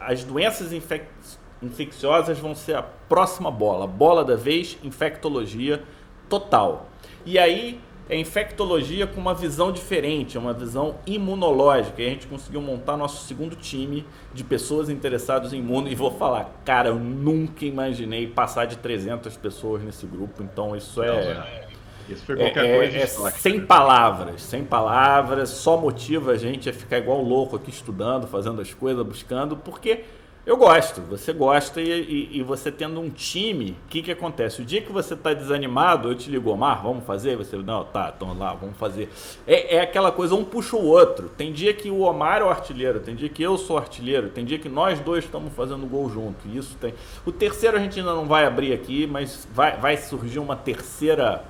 [0.00, 1.06] as doenças infec
[1.62, 5.82] infecciosas vão ser a próxima bola, bola da vez, infectologia
[6.28, 6.88] total.
[7.24, 12.02] E aí é infectologia com uma visão diferente, uma visão imunológica.
[12.02, 15.88] E a gente conseguiu montar nosso segundo time de pessoas interessadas em imuno.
[15.88, 20.42] E vou falar, cara, eu nunca imaginei passar de 300 pessoas nesse grupo.
[20.42, 21.68] Então isso é, é
[22.08, 22.96] isso foi qualquer é, coisa.
[22.96, 27.70] É, é sem palavras, sem palavras, só motiva a gente a ficar igual louco aqui
[27.70, 30.04] estudando, fazendo as coisas, buscando, porque
[30.46, 34.62] eu gosto, você gosta e, e, e você tendo um time, o que, que acontece?
[34.62, 37.36] O dia que você está desanimado, eu te ligo, Omar, vamos fazer?
[37.36, 39.08] Você, não, tá, então lá, vamos fazer.
[39.44, 41.28] É, é aquela coisa, um puxa o outro.
[41.36, 44.44] Tem dia que o Omar é o artilheiro, tem dia que eu sou artilheiro, tem
[44.44, 46.46] dia que nós dois estamos fazendo gol junto.
[46.46, 46.94] Isso tem.
[47.24, 51.42] O terceiro a gente ainda não vai abrir aqui, mas vai, vai surgir uma terceira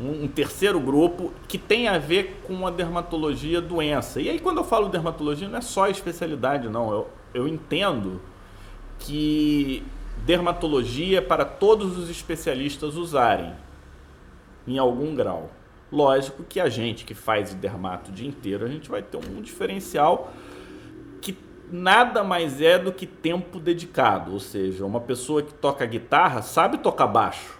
[0.00, 4.20] um, terceiro grupo que tem a ver com a dermatologia doença.
[4.20, 6.90] E aí, quando eu falo dermatologia, não é só especialidade, não.
[6.90, 8.20] Eu, eu entendo
[8.98, 9.82] que
[10.24, 13.52] dermatologia é para todos os especialistas usarem
[14.66, 15.50] em algum grau.
[15.92, 19.42] Lógico que a gente que faz dermato o dia inteiro, a gente vai ter um
[19.42, 20.32] diferencial
[21.20, 21.36] que
[21.70, 24.32] nada mais é do que tempo dedicado.
[24.32, 27.59] Ou seja, uma pessoa que toca guitarra sabe tocar baixo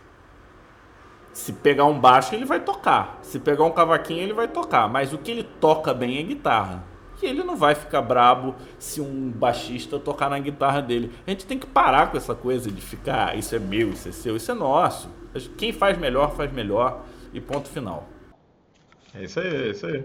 [1.41, 3.18] se pegar um baixo, ele vai tocar.
[3.22, 4.88] Se pegar um cavaquinho, ele vai tocar.
[4.88, 6.84] Mas o que ele toca bem é guitarra.
[7.22, 11.11] E ele não vai ficar brabo se um baixista tocar na guitarra dele.
[11.26, 14.09] A gente tem que parar com essa coisa de ficar, ah, isso é meu, isso
[14.09, 15.09] é seu, isso é nosso.
[15.57, 17.05] Quem faz melhor, faz melhor.
[17.32, 18.07] E ponto final.
[19.14, 20.05] É isso aí, é isso aí.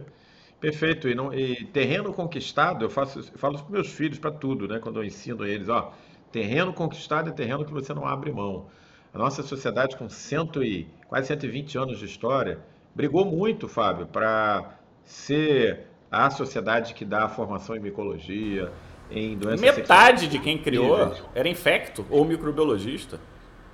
[0.60, 1.10] Perfeito.
[1.10, 4.80] E, não, e terreno conquistado, eu, faço, eu falo para meus filhos para tudo, né?
[4.80, 5.92] Quando eu ensino eles, ó,
[6.32, 8.68] terreno conquistado é terreno que você não abre mão.
[9.14, 12.60] A nossa sociedade, com cento e, quase 120 anos de história,
[12.94, 18.72] brigou muito, Fábio, para ser a sociedade que dá a formação em micologia,
[19.12, 23.20] em doenças Metade de quem criou era infecto ou microbiologista.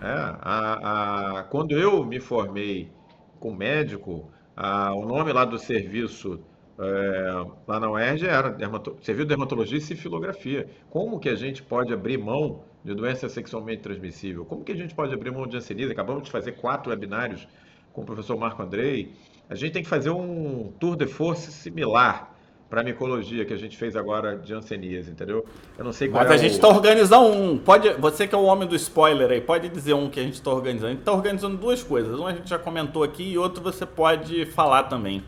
[0.02, 2.92] É, a, a, quando eu me formei
[3.40, 6.40] com médico, a, o nome lá do serviço
[6.80, 10.68] é, lá na UERJ era dermato, serviço de dermatologia e filografia.
[10.90, 14.46] Como que a gente pode abrir mão de doença sexualmente transmissível.
[14.46, 15.92] Como que a gente pode abrir mão de hanseníase?
[15.92, 17.48] Acabamos de fazer quatro webinários
[17.94, 19.14] com o professor Marco Andrei.
[19.50, 22.32] A gente tem que fazer um tour de força similar
[22.70, 25.46] para a micologia que a gente fez agora de hanseníase, entendeu?
[25.78, 26.72] Eu não sei qual Mas é a gente está o...
[26.72, 27.58] organizando um.
[27.58, 30.36] Pode, você que é o homem do spoiler aí, pode dizer um que a gente
[30.36, 30.88] está organizando.
[30.88, 32.18] A gente está organizando duas coisas.
[32.18, 35.22] Um a gente já comentou aqui e outro você pode falar também.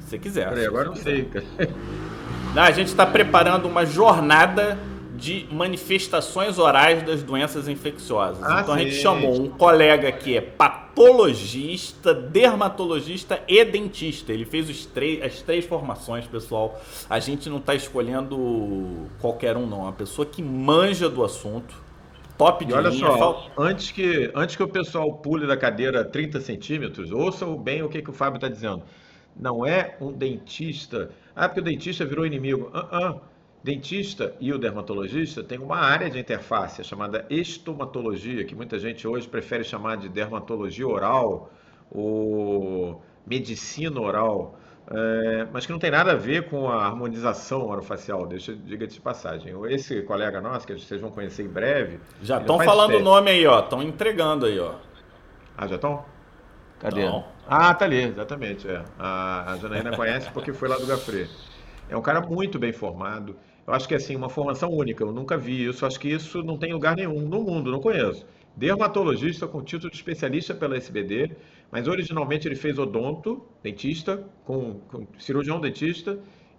[0.00, 0.48] Se quiser.
[0.48, 1.30] Peraí, agora não sei.
[2.54, 4.78] Não, a gente está preparando uma jornada
[5.16, 8.42] de manifestações orais das doenças infecciosas.
[8.42, 8.80] Ah, então sim.
[8.80, 14.32] a gente chamou um colega que é patologista, dermatologista e dentista.
[14.32, 16.80] Ele fez os três, as três formações, pessoal.
[17.08, 19.80] A gente não está escolhendo qualquer um, não.
[19.80, 21.82] É uma pessoa que manja do assunto.
[22.36, 23.06] Top de e olha linha.
[23.06, 27.88] só, antes que, antes que o pessoal pule da cadeira 30 centímetros, ouçam bem o
[27.88, 28.82] que, que o Fábio está dizendo.
[29.36, 31.10] Não é um dentista.
[31.36, 32.72] Ah, porque o dentista virou inimigo.
[32.74, 33.20] Uh -uh
[33.64, 39.26] dentista e o dermatologista têm uma área de interface chamada estomatologia, que muita gente hoje
[39.26, 41.50] prefere chamar de dermatologia oral
[41.90, 44.58] ou medicina oral,
[44.90, 49.00] é, mas que não tem nada a ver com a harmonização orofacial, deixa diga de
[49.00, 49.54] passagem.
[49.70, 51.98] Esse colega nosso, que vocês vão conhecer em breve.
[52.22, 53.60] Já estão falando o nome aí, ó.
[53.60, 54.74] Estão entregando aí, ó.
[55.56, 56.04] Ah, já estão?
[56.80, 57.06] Cadê?
[57.06, 57.24] Não.
[57.48, 58.68] Ah, tá ali, exatamente.
[58.68, 58.84] É.
[58.98, 61.30] A, a Janaína conhece porque foi lá do Gafre.
[61.88, 63.36] É um cara muito bem formado.
[63.66, 66.58] Eu acho que assim, uma formação única, eu nunca vi isso, acho que isso não
[66.58, 68.26] tem lugar nenhum no mundo, não conheço.
[68.56, 71.30] Dermatologista com título de especialista pela SBD,
[71.70, 76.18] mas originalmente ele fez odonto, dentista, com, com cirurgião dentista,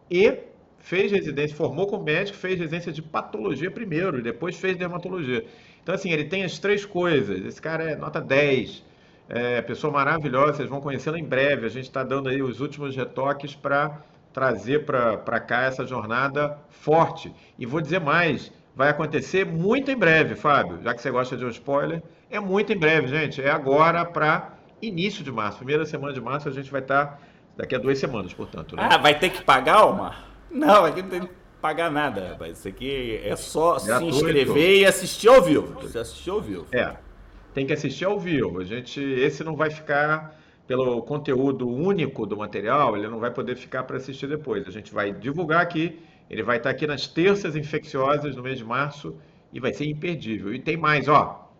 [0.10, 0.40] e
[0.80, 5.46] fez residência, formou como médico, fez residência de patologia primeiro, e depois fez dermatologia.
[5.82, 7.46] Então, assim, ele tem as três coisas.
[7.46, 8.84] Esse cara é nota 10,
[9.30, 11.66] é, pessoa maravilhosa, vocês vão conhecê-lo em breve.
[11.66, 14.04] A gente está dando aí os últimos retoques para
[14.36, 17.34] trazer para cá essa jornada forte.
[17.58, 21.46] E vou dizer mais, vai acontecer muito em breve, Fábio, já que você gosta de
[21.46, 23.42] um spoiler, é muito em breve, gente.
[23.42, 27.20] É agora para início de março, primeira semana de março, a gente vai estar tá
[27.56, 28.76] daqui a duas semanas, portanto.
[28.76, 28.86] Né?
[28.92, 30.28] Ah, vai ter que pagar, Omar?
[30.52, 31.30] Não, aqui não tem que
[31.62, 32.60] pagar nada, rapaz.
[32.60, 34.18] Isso aqui é só Gratuito.
[34.18, 35.80] se inscrever e assistir ao vivo.
[35.82, 36.68] Você assistir ao vivo.
[36.74, 36.94] É,
[37.54, 38.60] tem que assistir ao vivo.
[38.60, 40.38] A gente, esse não vai ficar
[40.68, 44.68] pelo conteúdo único do material, ele não vai poder ficar para assistir depois.
[44.68, 46.00] A gente vai divulgar aqui,
[46.30, 49.16] ele vai estar aqui nas terças infecciosas no mês de março
[49.54, 50.54] e vai ser imperdível.
[50.54, 51.52] E tem mais, ó,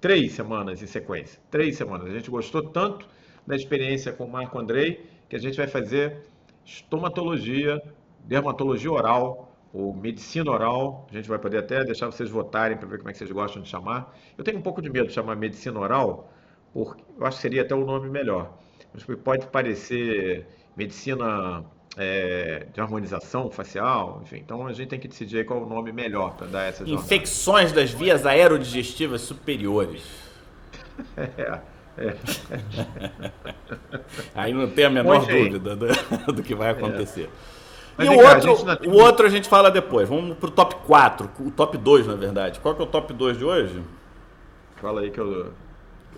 [0.00, 1.40] três semanas em sequência.
[1.50, 2.08] Três semanas.
[2.08, 3.08] A gente gostou tanto
[3.46, 6.22] da experiência com o Marco Andrei que a gente vai fazer
[6.64, 7.80] estomatologia,
[8.24, 11.06] dermatologia oral, ou medicina oral.
[11.10, 13.62] A gente vai poder até deixar vocês votarem para ver como é que vocês gostam
[13.62, 14.16] de chamar.
[14.36, 16.32] Eu tenho um pouco de medo de chamar medicina oral,
[16.72, 18.52] porque eu acho que seria até o um nome melhor.
[18.94, 20.46] Mas pode parecer
[20.76, 21.64] medicina
[21.96, 24.36] é, de harmonização facial, enfim.
[24.36, 27.04] Então a gente tem que decidir qual é o nome melhor para dar essa jornada.
[27.04, 30.02] Infecções das vias aerodigestivas superiores.
[31.16, 31.60] É.
[31.96, 32.16] É.
[34.34, 35.86] Aí não tem a menor dúvida do,
[36.34, 37.30] do, que vai acontecer.
[37.98, 38.04] É.
[38.04, 40.08] E o, cá, outro, o outro a gente fala depois.
[40.08, 42.58] Vamos pro top 4, o top 2, na verdade.
[42.58, 43.80] Qual que é o top 2 de hoje?
[44.80, 45.52] Fala aí que eu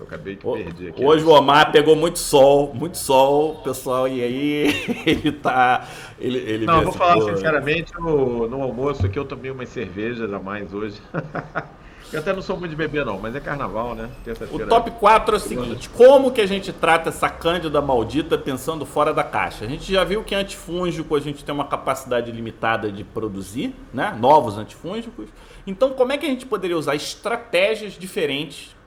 [0.00, 1.04] eu acabei de perder aqui.
[1.04, 5.86] Hoje o Omar pegou muito sol, muito sol, pessoal, e aí ele tá.
[6.18, 10.38] Ele, ele Não, vou falar sinceramente, no, no, almoço aqui eu tomei umas cervejas a
[10.38, 10.98] mais hoje.
[12.12, 14.08] eu até não sou muito de beber, não, mas é carnaval, né?
[14.50, 18.86] O top 4 é o seguinte: como que a gente trata essa cândida maldita pensando
[18.86, 19.66] fora da caixa?
[19.66, 24.16] A gente já viu que antifúngico a gente tem uma capacidade limitada de produzir, né?
[24.18, 25.28] Novos antifúngicos.
[25.66, 28.79] Então, como é que a gente poderia usar estratégias diferentes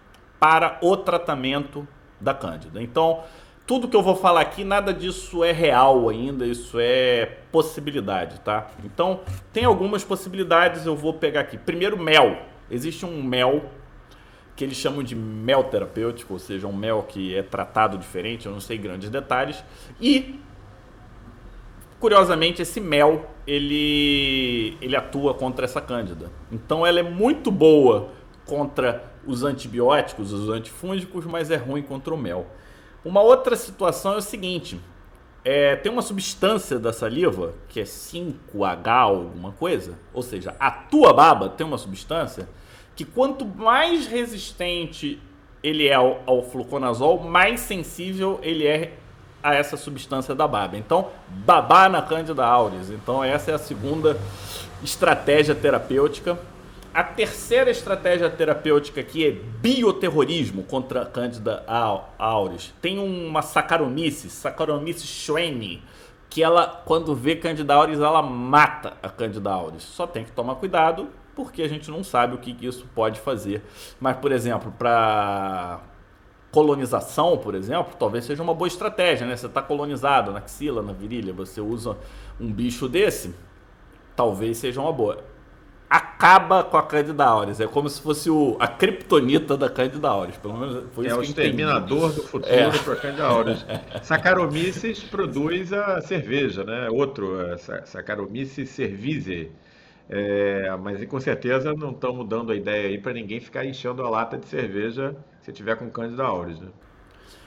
[0.43, 1.87] para o tratamento
[2.19, 2.83] da Cândida.
[2.83, 3.23] Então,
[3.65, 8.67] tudo que eu vou falar aqui, nada disso é real ainda, isso é possibilidade, tá?
[8.83, 9.21] Então,
[9.53, 11.57] tem algumas possibilidades, eu vou pegar aqui.
[11.57, 12.39] Primeiro, mel.
[12.69, 13.69] Existe um mel
[14.53, 18.51] que eles chamam de mel terapêutico, ou seja, um mel que é tratado diferente, eu
[18.51, 19.63] não sei grandes detalhes.
[20.01, 20.41] E
[22.01, 26.29] curiosamente esse mel ele ele atua contra essa cândida.
[26.51, 28.09] Então ela é muito boa
[28.45, 32.47] contra os antibióticos, os antifúngicos, mas é ruim contra o mel.
[33.03, 34.79] Uma outra situação é o seguinte:
[35.43, 41.13] é, tem uma substância da saliva que é 5H alguma coisa, ou seja, a tua
[41.13, 42.47] baba tem uma substância
[42.95, 45.19] que quanto mais resistente
[45.63, 48.93] ele é ao, ao fluconazol, mais sensível ele é
[49.41, 50.77] a essa substância da baba.
[50.77, 52.89] Então, babar na Candida auris.
[52.89, 54.17] Então, essa é a segunda
[54.81, 56.39] estratégia terapêutica
[56.93, 61.63] a terceira estratégia terapêutica aqui é bioterrorismo contra a Candida
[62.19, 62.73] auris.
[62.81, 65.81] Tem uma Saccharomyces, Saccharomyces schwenni,
[66.29, 69.81] que ela, quando vê Candida auris, ela mata a Candida auris.
[69.81, 73.19] Só tem que tomar cuidado porque a gente não sabe o que, que isso pode
[73.19, 73.63] fazer.
[73.99, 75.79] Mas, por exemplo, para
[76.51, 79.35] colonização, por exemplo, talvez seja uma boa estratégia, né?
[79.35, 81.97] Você está colonizado na axila, na virilha, você usa
[82.39, 83.33] um bicho desse,
[84.15, 85.32] talvez seja uma boa.
[85.93, 90.35] Acaba com a Candida auris, é como se fosse o, a criptonita da Candida auris,
[90.37, 92.71] pelo menos foi isso É o exterminador do futuro é.
[92.79, 93.63] para a Candida auris.
[94.01, 96.89] Saccharomyces produz a cerveja, né?
[96.89, 99.51] Outro, é, Saccharomyces cerevisiae.
[100.09, 104.09] É, mas com certeza não estamos dando a ideia aí para ninguém ficar enchendo a
[104.09, 106.69] lata de cerveja se tiver com Candida auris, né?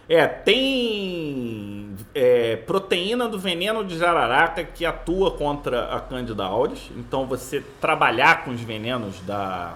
[0.08, 6.90] É, tem é, proteína do veneno de jararaca que atua contra a Candida auris.
[6.96, 9.74] Então você trabalhar com os venenos da,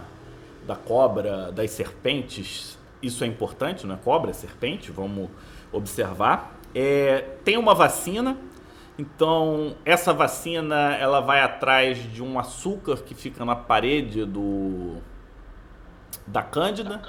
[0.66, 5.28] da cobra, das serpentes, isso é importante, não é cobra, é serpente, vamos
[5.72, 6.57] observar.
[6.72, 8.39] É, tem uma vacina,
[8.97, 14.99] então essa vacina ela vai atrás de um açúcar que fica na parede do
[16.26, 17.03] da Cândida.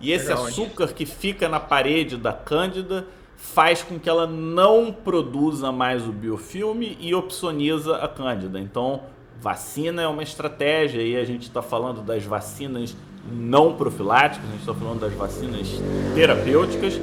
[0.00, 4.92] E esse Legal, açúcar que fica na parede da Cândida faz com que ela não
[4.92, 8.58] produza mais o biofilme e opsoniza a Cândida.
[8.58, 9.02] Então,
[9.40, 12.96] vacina é uma estratégia e a gente está falando das vacinas
[13.30, 15.68] não profiláticas, a gente está falando das vacinas
[16.14, 17.00] terapêuticas.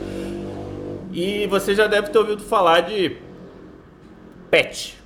[1.13, 3.17] E você já deve ter ouvido falar de
[4.49, 4.97] PET.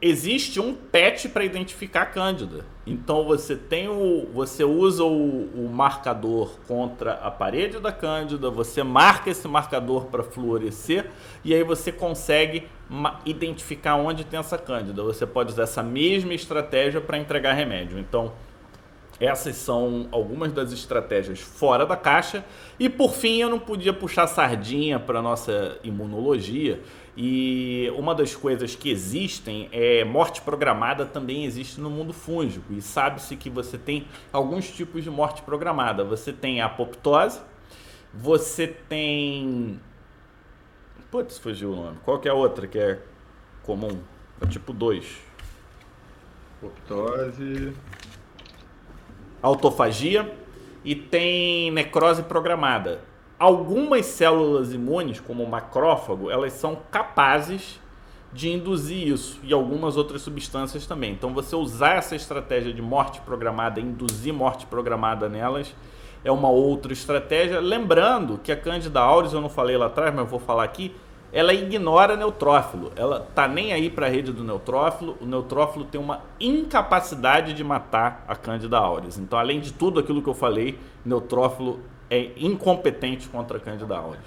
[0.00, 2.73] Existe um PET para identificar a Cândida.
[2.86, 8.82] Então você tem o, você usa o, o, marcador contra a parede da cândida, você
[8.82, 11.10] marca esse marcador para fluorescer
[11.42, 12.68] e aí você consegue
[13.24, 15.02] identificar onde tem essa cândida.
[15.02, 17.98] Você pode usar essa mesma estratégia para entregar remédio.
[17.98, 18.32] Então
[19.18, 22.44] essas são algumas das estratégias fora da caixa.
[22.78, 26.80] E por fim, eu não podia puxar sardinha para nossa imunologia
[27.16, 32.72] e uma das coisas que existem é morte programada também existe no mundo fúngico.
[32.72, 36.02] E sabe-se que você tem alguns tipos de morte programada.
[36.02, 37.40] Você tem a apoptose,
[38.12, 39.80] você tem.
[41.10, 41.98] Putz, fugiu o nome.
[42.04, 43.00] Qual que é a outra que é
[43.62, 44.00] comum?
[44.40, 45.20] É tipo 2.
[46.58, 47.72] Apoptose.
[49.40, 50.36] Autofagia.
[50.84, 53.00] E tem necrose programada
[53.38, 57.80] algumas células imunes, como o macrófago, elas são capazes
[58.32, 61.12] de induzir isso e algumas outras substâncias também.
[61.12, 65.74] Então, você usar essa estratégia de morte programada, induzir morte programada nelas,
[66.24, 67.60] é uma outra estratégia.
[67.60, 70.94] Lembrando que a Candida auris, eu não falei lá atrás, mas eu vou falar aqui,
[71.32, 72.92] ela ignora neutrófilo.
[72.96, 75.16] Ela tá nem aí para a rede do neutrófilo.
[75.20, 79.18] O neutrófilo tem uma incapacidade de matar a Candida auris.
[79.18, 81.80] Então, além de tudo aquilo que eu falei, neutrófilo
[82.10, 84.20] é incompetente contra a Candida auris.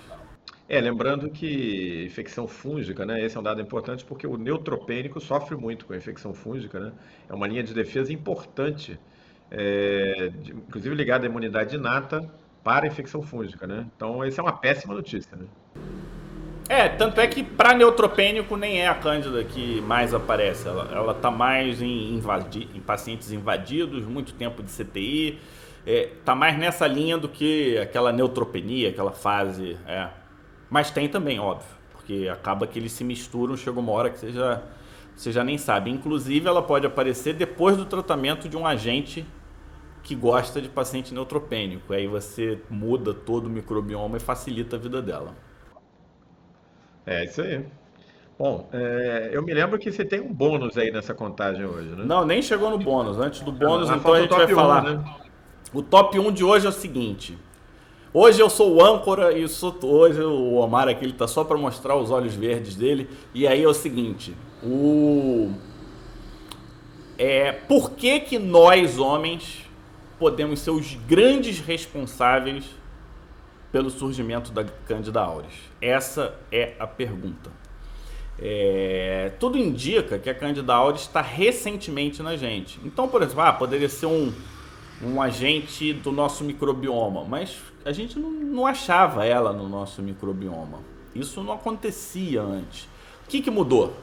[0.70, 3.24] É, lembrando que infecção fúngica, né?
[3.24, 6.92] Esse é um dado importante porque o neutropênico sofre muito com a infecção fúngica, né?
[7.30, 9.00] É uma linha de defesa importante,
[9.50, 12.30] é, de, inclusive ligada à imunidade inata
[12.66, 13.86] para a infecção fúngica, né?
[13.96, 15.46] Então, essa é uma péssima notícia, né?
[16.68, 20.68] É, tanto é que para neutropênico nem é a cândida que mais aparece.
[20.68, 25.40] Ela, ela tá mais em, invadi em pacientes invadidos, muito tempo de CTI,
[25.88, 29.78] é, tá mais nessa linha do que aquela neutropenia, aquela fase.
[29.88, 30.10] É.
[30.70, 34.34] Mas tem também, óbvio, porque acaba que eles se misturam, chega uma hora que você
[34.34, 34.64] já,
[35.16, 35.90] você já nem sabe.
[35.90, 39.26] Inclusive, ela pode aparecer depois do tratamento de um agente
[40.04, 41.94] que gosta de paciente neutropênico.
[41.94, 45.36] Aí você muda todo o microbioma e facilita a vida dela.
[47.06, 47.66] É isso aí.
[48.38, 52.04] Bom, é, eu me lembro que você tem um bônus aí nessa contagem hoje, né?
[52.04, 53.18] Não, nem chegou no bônus.
[53.18, 54.84] Antes do bônus, ah, então a gente vai falar.
[54.84, 55.27] né?
[55.74, 57.38] O top 1 de hoje é o seguinte.
[58.14, 61.58] Hoje eu sou o âncora e sou, hoje o Omar aqui ele tá só para
[61.58, 63.10] mostrar os olhos verdes dele.
[63.34, 65.52] E aí é o seguinte, o
[67.18, 69.66] é por que que nós homens
[70.18, 72.64] podemos ser os grandes responsáveis
[73.72, 75.54] pelo surgimento da Candida auris?
[75.82, 77.52] Essa é a pergunta.
[78.40, 82.80] É, tudo indica que a Candida auris está recentemente na gente.
[82.86, 84.32] Então, por exemplo, ah, poderia ser um
[85.04, 90.80] um agente do nosso microbioma, mas a gente não, não, achava ela no nosso microbioma.
[91.16, 92.86] Isso não acontecia antes.
[93.26, 93.94] O que, que mudou?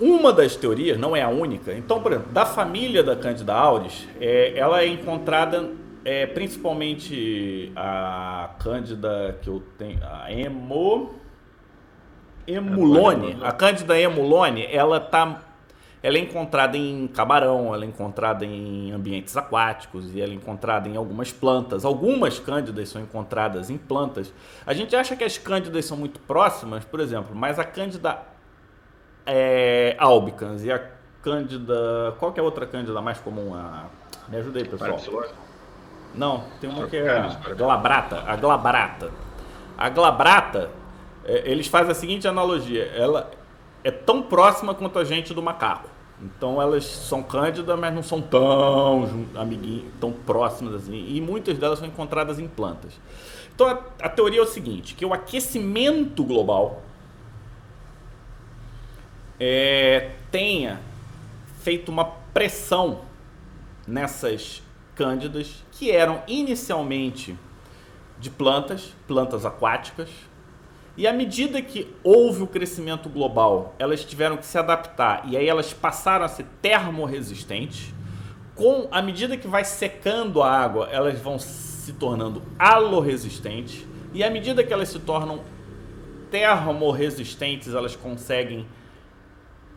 [0.00, 4.06] Uma das teorias, não é a única, então, por exemplo, da família da Candida auris,
[4.20, 5.70] é, ela é encontrada
[6.04, 11.14] é, principalmente a Cândida que eu tenho, a emo,
[12.46, 15.42] emulone, a Cândida emulone, ela está
[16.04, 20.86] ela é encontrada em camarão, ela é encontrada em ambientes aquáticos e ela é encontrada
[20.86, 21.82] em algumas plantas.
[21.82, 24.30] Algumas cândidas são encontradas em plantas.
[24.66, 28.18] A gente acha que as cândidas são muito próximas, por exemplo, mas a cândida
[29.24, 30.90] é, albicans e a
[31.22, 32.14] cândida.
[32.18, 33.54] Qual que é a outra cândida mais comum?
[33.54, 33.86] A...
[34.28, 35.00] Me ajuda aí, pessoal.
[36.14, 38.22] Não, tem uma que é a glabrata.
[38.26, 39.10] A glabrata.
[39.78, 40.70] A glabrata,
[41.24, 42.92] é, eles fazem a seguinte analogia.
[42.94, 43.30] Ela
[43.82, 45.93] é tão próxima quanto a gente do macaco.
[46.22, 51.06] Então elas são cândidas, mas não são tão amiguinhos, tão próximas assim.
[51.08, 52.92] E muitas delas são encontradas em plantas.
[53.54, 56.82] Então a, a teoria é o seguinte, que o aquecimento global
[59.38, 60.80] é, tenha
[61.60, 63.00] feito uma pressão
[63.86, 64.62] nessas
[64.94, 67.36] cândidas que eram inicialmente
[68.18, 70.08] de plantas, plantas aquáticas,
[70.96, 75.48] e à medida que houve o crescimento global, elas tiveram que se adaptar e aí
[75.48, 77.92] elas passaram a ser termorresistentes.
[78.54, 84.30] Com à medida que vai secando a água, elas vão se tornando aloresistentes e à
[84.30, 85.40] medida que elas se tornam
[86.30, 88.64] termorresistentes, elas conseguem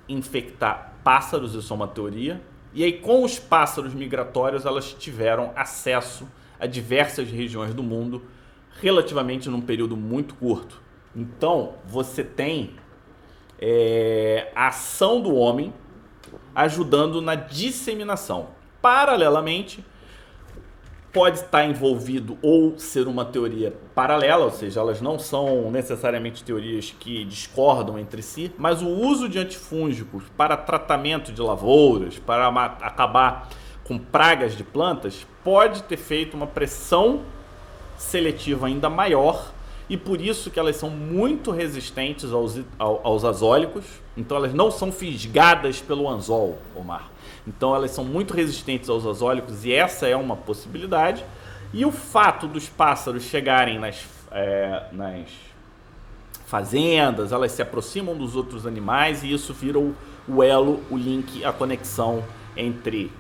[0.07, 2.39] infectar pássaros, isso é uma teoria.
[2.74, 6.28] E aí com os pássaros migratórios, elas tiveram acesso
[6.59, 8.22] a diversas regiões do mundo
[8.80, 10.86] relativamente num período muito curto.
[11.18, 12.76] Então, você tem
[13.59, 15.74] é, a ação do homem
[16.53, 18.49] ajudando na disseminação.
[18.80, 19.84] Paralelamente,
[21.11, 26.93] pode estar envolvido ou ser uma teoria paralela, ou seja, elas não são necessariamente teorias
[26.99, 33.49] que discordam entre si, mas o uso de antifúngicos para tratamento de lavouras, para acabar
[33.84, 37.24] com pragas de plantas, pode ter feito uma pressão
[37.97, 39.57] seletiva ainda maior
[39.89, 43.85] e por isso que elas são muito resistentes aos, aos azólicos.
[44.17, 47.09] Então elas não são fisgadas pelo anzol, Omar.
[47.47, 51.23] Então elas são muito resistentes aos azólicos e essa é uma possibilidade.
[51.73, 55.29] E o fato dos pássaros chegarem nas, é, nas
[56.45, 59.95] fazendas, elas se aproximam dos outros animais e isso vira o,
[60.27, 62.23] o elo, o link, a conexão
[62.55, 63.11] entre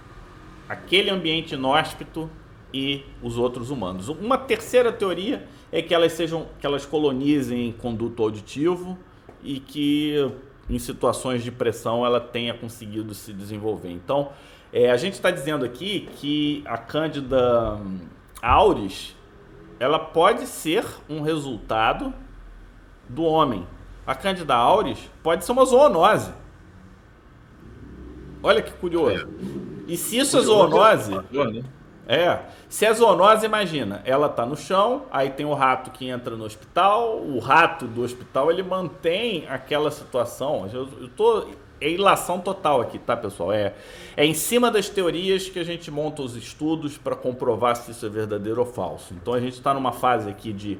[0.67, 2.29] aquele ambiente inóspito
[2.73, 4.09] e os outros humanos.
[4.09, 5.47] Uma terceira teoria
[5.77, 8.97] é que elas sejam que elas colonizem conduto auditivo
[9.43, 10.27] e que
[10.67, 13.91] em situações de pressão ela tenha conseguido se desenvolver.
[13.91, 14.29] Então,
[14.73, 17.79] é, a gente está dizendo aqui que a Cândida
[18.41, 19.15] auris
[19.79, 22.11] ela pode ser um resultado
[23.07, 23.67] do homem.
[24.05, 26.33] A Cândida auris pode ser uma zoonose.
[28.41, 29.27] Olha que curioso.
[29.27, 29.91] É.
[29.91, 31.63] E se isso é zoonose, né?
[32.07, 32.39] É.
[32.69, 36.45] Se é zoonose, imagina, ela tá no chão, aí tem o rato que entra no
[36.45, 40.69] hospital, o rato do hospital ele mantém aquela situação.
[40.71, 41.47] Eu, eu tô
[41.79, 43.51] é ilação total aqui, tá, pessoal?
[43.51, 43.73] É,
[44.15, 48.05] é em cima das teorias que a gente monta os estudos para comprovar se isso
[48.05, 49.13] é verdadeiro ou falso.
[49.13, 50.79] Então a gente está numa fase aqui de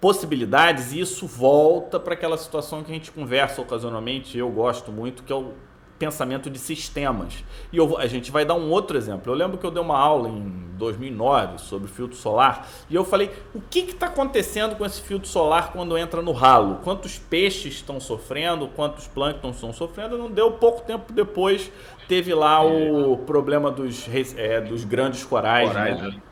[0.00, 5.22] possibilidades e isso volta para aquela situação que a gente conversa ocasionalmente, eu gosto muito,
[5.22, 5.52] que é o
[5.98, 7.44] pensamento de sistemas.
[7.72, 9.32] E eu, a gente vai dar um outro exemplo.
[9.32, 13.30] Eu lembro que eu dei uma aula em 2009 sobre filtro solar e eu falei
[13.52, 16.78] o que está acontecendo com esse filtro solar quando entra no ralo?
[16.84, 18.68] Quantos peixes estão sofrendo?
[18.68, 20.16] Quantos plânctons estão sofrendo?
[20.16, 21.70] Não deu pouco tempo depois
[22.06, 25.68] teve lá o problema dos, é, dos grandes corais.
[25.68, 26.08] corais né?
[26.08, 26.22] né?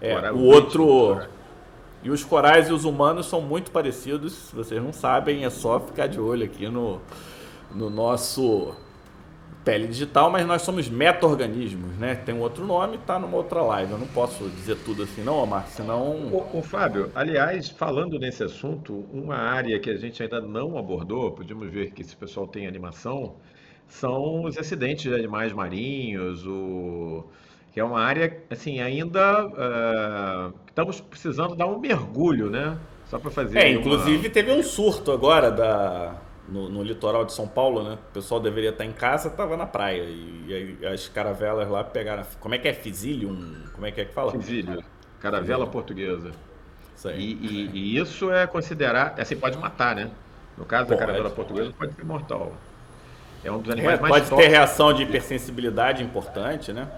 [0.00, 1.18] É, o outro
[2.02, 4.34] e os corais e os humanos são muito parecidos.
[4.34, 7.00] Se vocês não sabem, é só ficar de olho aqui no,
[7.74, 8.74] no nosso
[9.64, 12.14] pele digital, mas nós somos meta-organismos, né?
[12.14, 13.92] Tem um outro nome, tá numa outra live.
[13.92, 16.28] Eu não posso dizer tudo assim, não, Omar, senão.
[16.32, 21.32] O, o Fábio, aliás, falando nesse assunto, uma área que a gente ainda não abordou,
[21.32, 23.36] podemos ver que esse pessoal tem animação,
[23.88, 27.24] são os acidentes de animais marinhos, o
[27.72, 32.78] que é uma área, assim, ainda uh, estamos precisando dar um mergulho, né?
[33.06, 33.58] Só para fazer.
[33.58, 34.30] É, inclusive uma...
[34.30, 36.14] teve um surto agora da
[36.48, 37.94] no, no, litoral de São Paulo, né?
[38.10, 40.02] O pessoal deveria estar em casa, estava na praia.
[40.02, 42.24] E, e, as caravelas lá pegaram.
[42.40, 42.72] Como é que é?
[42.72, 43.28] Fisílio?
[43.72, 44.32] Como é que é que fala?
[44.32, 44.84] Fisílio.
[45.20, 46.32] Caravela portuguesa.
[46.96, 47.18] Isso aí.
[47.18, 49.14] E, e, e, isso é considerar.
[49.18, 50.10] Assim, pode matar, né?
[50.56, 52.52] No caso da caravela portuguesa, pode ser mortal.
[53.42, 56.88] É um dos animais é, mais Pode ter reação de hipersensibilidade importante, né?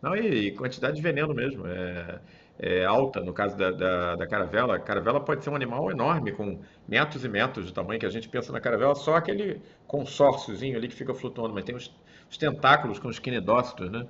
[0.00, 1.66] Não, e, quantidade de veneno mesmo.
[1.66, 2.18] É
[2.62, 4.76] é, alta, no caso da, da, da, caravela.
[4.76, 8.08] A caravela pode ser um animal enorme, com metros e metros de tamanho, que a
[8.08, 11.92] gente pensa na caravela só aquele consórciozinho ali que fica flutuando, mas tem os,
[12.30, 14.06] os tentáculos com os quinidócitos, né?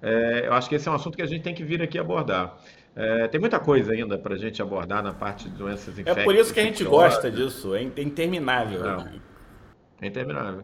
[0.00, 1.98] É, eu acho que esse é um assunto que a gente tem que vir aqui
[1.98, 2.56] abordar.
[2.94, 6.22] É, tem muita coisa ainda para a gente abordar na parte de doenças infecciosas.
[6.22, 8.80] É por isso que a gente gosta disso, é interminável.
[8.80, 9.08] Não,
[10.00, 10.62] é interminável.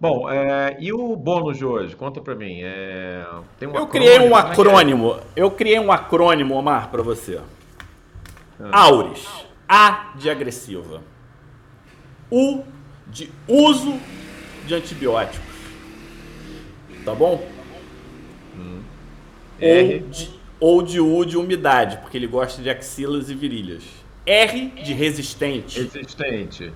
[0.00, 1.96] Bom, é, e o bônus de hoje?
[1.96, 2.60] Conta para mim.
[2.62, 3.26] É,
[3.62, 4.42] um eu criei um é é?
[4.42, 5.14] acrônimo.
[5.14, 5.20] É?
[5.34, 7.40] Eu criei um acrônimo, Omar, para você.
[8.60, 8.82] Ah.
[8.82, 9.26] Auris.
[9.68, 11.02] A de agressiva.
[12.30, 12.62] U
[13.08, 13.98] de uso
[14.66, 15.56] de antibióticos.
[17.04, 17.44] tá bom?
[18.56, 18.82] Hum.
[19.60, 20.30] Ou, de,
[20.60, 23.82] ou de U de umidade, porque ele gosta de axilas e virilhas.
[24.24, 25.80] R de resistente.
[25.80, 26.72] Resistente.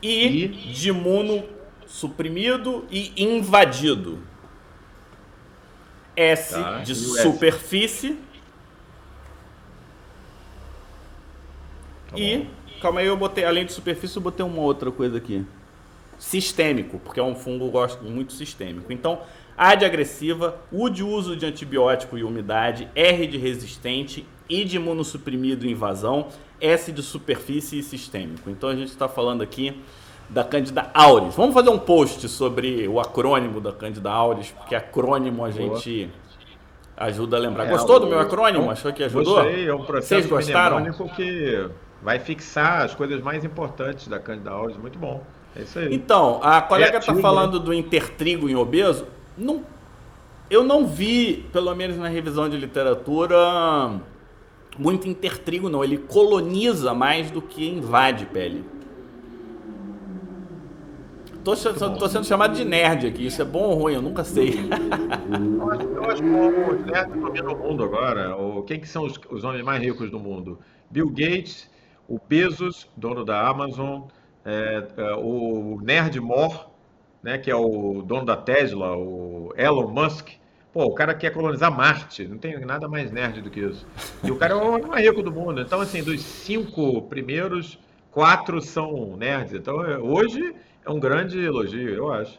[0.00, 0.48] I, I.
[0.48, 1.53] de imuno
[1.94, 4.18] suprimido e invadido.
[6.16, 6.78] S tá.
[6.78, 8.18] de superfície.
[12.10, 12.48] Tá e,
[12.82, 15.46] calma aí, eu botei, além de superfície, eu botei uma outra coisa aqui.
[16.18, 18.92] Sistêmico, porque é um fungo gosto muito sistêmico.
[18.92, 19.20] Então,
[19.56, 24.76] A de agressiva, U de uso de antibiótico e umidade, R de resistente, I de
[24.76, 26.26] imunossuprimido e invasão,
[26.60, 28.50] S de superfície e sistêmico.
[28.50, 29.80] Então a gente está falando aqui
[30.28, 31.34] da Cândida auris.
[31.34, 36.10] Vamos fazer um post sobre o acrônimo da Cândida auris, porque acrônimo a gente
[36.96, 37.66] ajuda a lembrar.
[37.66, 38.70] É, Gostou do meu acrônimo?
[38.70, 39.42] Achou que ajudou?
[39.42, 40.84] Gostei, é um processo Vocês gostaram?
[41.14, 41.68] que
[42.02, 44.76] vai fixar as coisas mais importantes da Cândida auris.
[44.76, 45.22] Muito bom.
[45.56, 45.94] É isso aí.
[45.94, 47.64] Então, a colega está falando né?
[47.64, 49.06] do intertrigo em obeso.
[49.38, 49.62] Não,
[50.50, 53.36] eu não vi, pelo menos na revisão de literatura,
[54.78, 55.82] muito intertrigo, não.
[55.82, 58.64] Ele coloniza mais do que invade pele.
[61.44, 63.26] Tô, tô, sendo chamado de nerd aqui.
[63.26, 63.94] Isso é bom ou ruim?
[63.94, 64.54] Eu nunca sei.
[65.60, 68.34] eu acho, eu acho que os nerds dominam o mundo agora.
[68.66, 70.58] Quem que são os, os homens mais ricos do mundo?
[70.90, 71.70] Bill Gates,
[72.08, 74.04] o Bezos, dono da Amazon,
[74.42, 76.60] é, é, o Nerd More,
[77.22, 80.30] né, que é o dono da Tesla, o Elon Musk.
[80.72, 83.86] Pô, o cara quer colonizar Marte, não tem nada mais nerd do que isso.
[84.24, 85.60] E o cara é o homem mais rico do mundo.
[85.60, 87.78] Então, assim, dos cinco primeiros,
[88.10, 89.52] quatro são nerds.
[89.52, 92.38] Então, é, hoje é um grande elogio, eu acho.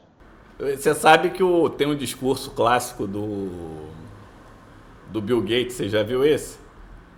[0.59, 3.49] Você sabe que o, tem um discurso clássico do,
[5.11, 6.57] do Bill Gates, você já viu esse?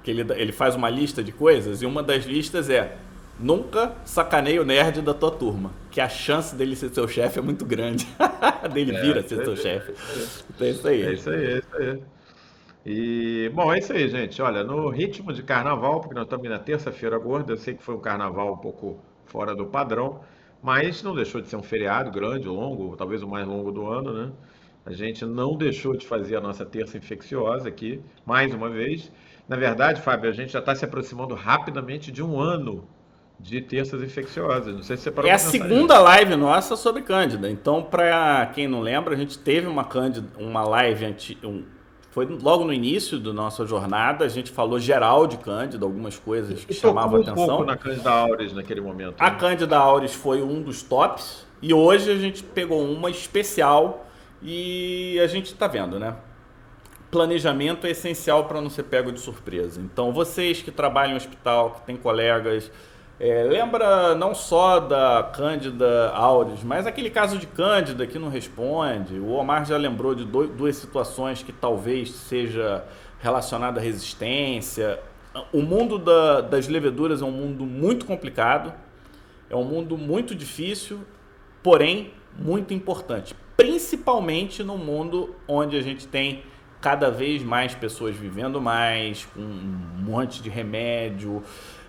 [0.03, 2.97] Que ele, ele faz uma lista de coisas e uma das listas é
[3.39, 7.41] nunca sacaneie o nerd da tua turma, que a chance dele ser seu chefe é
[7.41, 8.07] muito grande.
[8.73, 9.93] dele é, vir a ser é, seu chefe.
[10.49, 11.01] Então é isso aí.
[11.03, 12.01] É isso aí, é isso aí.
[12.85, 14.41] E, bom, é isso aí, gente.
[14.41, 17.95] Olha, no ritmo de carnaval, porque nós estamos na terça-feira gorda, eu sei que foi
[17.95, 20.21] um carnaval um pouco fora do padrão,
[20.61, 24.11] mas não deixou de ser um feriado grande, longo, talvez o mais longo do ano,
[24.13, 24.31] né?
[24.85, 29.11] A gente não deixou de fazer a nossa terça infecciosa aqui, mais uma vez.
[29.47, 32.87] Na verdade, Fábio, a gente já está se aproximando rapidamente de um ano
[33.39, 34.73] de terças infecciosas.
[34.73, 36.03] Não sei se você parou É a segunda isso.
[36.03, 37.49] live nossa sobre Cândida.
[37.49, 41.63] Então, para quem não lembra, a gente teve uma, Cândida, uma live anti, um,
[42.17, 46.65] foi logo no início da nossa jornada, a gente falou geral de Cândida, algumas coisas
[46.65, 47.43] que chamavam atenção.
[47.43, 49.17] Um pouco na Cândida Auris naquele momento.
[49.19, 49.37] A né?
[49.37, 54.07] Cândida Auris foi um dos tops e hoje a gente pegou uma especial
[54.41, 56.15] e a gente está vendo, né?
[57.11, 59.79] Planejamento é essencial para não ser pego de surpresa.
[59.79, 62.71] Então, vocês que trabalham em hospital, que têm colegas,
[63.19, 69.19] é, lembra não só da Cândida Auris, mas aquele caso de Cândida que não responde.
[69.19, 72.83] O Omar já lembrou de duas situações que talvez seja
[73.19, 74.99] relacionada à resistência.
[75.51, 78.71] O mundo da, das leveduras é um mundo muito complicado,
[79.49, 80.99] é um mundo muito difícil,
[81.63, 83.35] porém muito importante.
[83.55, 86.43] Principalmente no mundo onde a gente tem
[86.79, 91.43] cada vez mais pessoas vivendo mais, com um monte de remédio.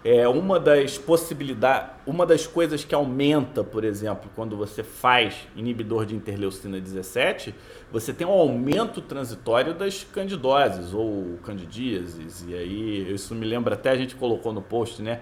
[0.04, 6.06] É uma das possibilidades, uma das coisas que aumenta, por exemplo, quando você faz inibidor
[6.06, 7.54] de interleucina 17,
[7.90, 12.44] você tem um aumento transitório das candidoses ou candidíases.
[12.48, 15.20] E aí, isso me lembra até a gente colocou no post, né?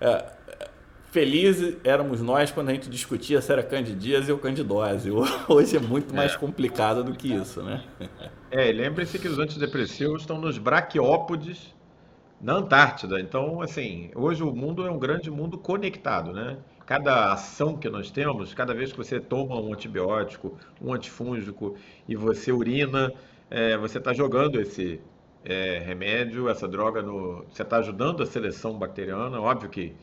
[0.00, 0.24] É,
[1.10, 5.10] felizes éramos nós quando a gente discutia se era candidíase ou candidose.
[5.48, 6.36] Hoje é muito mais é.
[6.36, 7.82] complicado do que isso, né?
[8.50, 11.77] É, lembre-se que os antidepressivos estão nos braquiópodes
[12.40, 13.20] na Antártida.
[13.20, 16.58] Então, assim, hoje o mundo é um grande mundo conectado, né?
[16.86, 21.76] Cada ação que nós temos, cada vez que você toma um antibiótico, um antifúngico
[22.08, 23.12] e você urina,
[23.50, 25.00] é, você está jogando esse
[25.44, 27.44] é, remédio, essa droga no.
[27.50, 29.40] Você está ajudando a seleção bacteriana.
[29.40, 29.94] Óbvio que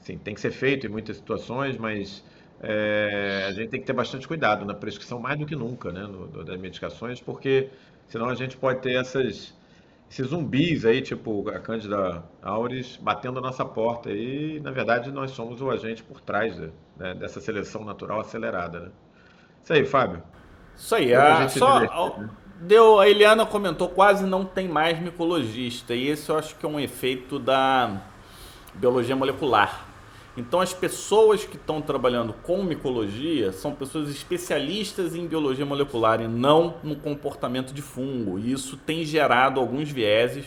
[0.00, 2.24] sim, tem que ser feito em muitas situações, mas
[2.62, 6.02] é, a gente tem que ter bastante cuidado na prescrição, mais do que nunca, né?
[6.02, 7.68] No, das medicações, porque
[8.08, 9.57] senão a gente pode ter essas
[10.10, 14.10] esses zumbis aí, tipo a Cândida Auris, batendo a nossa porta.
[14.10, 16.56] E, na verdade, nós somos o agente por trás
[16.96, 18.80] né, dessa seleção natural acelerada.
[18.80, 18.90] Né?
[19.62, 20.22] Isso aí, Fábio.
[20.74, 21.14] Isso aí.
[21.14, 22.30] A, só, né?
[22.60, 25.94] deu, a Eliana comentou, quase não tem mais micologista.
[25.94, 28.00] E esse eu acho que é um efeito da
[28.74, 29.87] biologia molecular.
[30.38, 36.28] Então, as pessoas que estão trabalhando com micologia são pessoas especialistas em biologia molecular e
[36.28, 38.38] não no comportamento de fungo.
[38.38, 40.46] E isso tem gerado alguns vieses.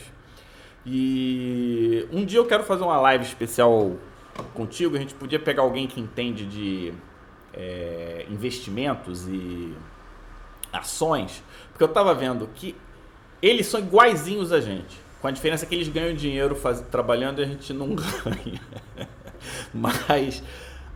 [0.85, 3.97] E um dia eu quero fazer uma live especial
[4.53, 4.95] contigo.
[4.95, 6.93] A gente podia pegar alguém que entende de
[7.53, 9.73] é, investimentos e
[10.71, 12.73] ações, porque eu estava vendo que
[13.41, 17.43] eles são iguaizinhos a gente, com a diferença que eles ganham dinheiro faz, trabalhando e
[17.43, 18.61] a gente não ganha.
[19.73, 20.43] Mas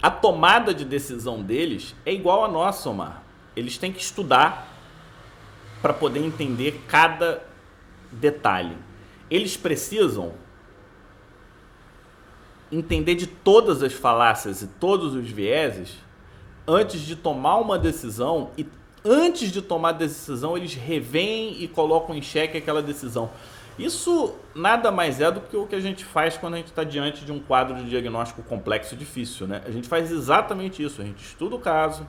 [0.02, 3.24] a tomada de decisão deles é igual a nossa, Omar.
[3.56, 4.72] Eles têm que estudar
[5.82, 7.44] para poder entender cada
[8.12, 8.78] detalhe.
[9.30, 10.34] Eles precisam
[12.72, 15.98] entender de todas as falácias e todos os vieses
[16.68, 18.66] antes de tomar uma decisão e
[19.04, 23.30] antes de tomar a decisão eles revêem e colocam em xeque aquela decisão.
[23.78, 26.84] Isso nada mais é do que o que a gente faz quando a gente está
[26.84, 29.48] diante de um quadro de diagnóstico complexo e difícil.
[29.48, 29.62] Né?
[29.66, 31.02] A gente faz exatamente isso.
[31.02, 32.08] A gente estuda o caso,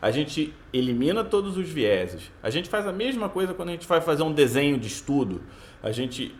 [0.00, 2.30] a gente elimina todos os vieses.
[2.40, 5.42] A gente faz a mesma coisa quando a gente vai fazer um desenho de estudo.
[5.82, 6.34] A gente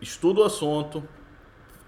[0.00, 1.02] estuda o assunto,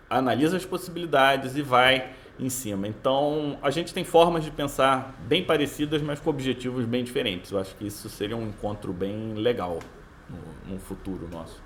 [0.08, 2.86] analisa as possibilidades e vai em cima.
[2.86, 7.50] Então, a gente tem formas de pensar bem parecidas, mas com objetivos bem diferentes.
[7.50, 9.80] Eu acho que isso seria um encontro bem legal
[10.28, 11.65] no, no futuro nosso.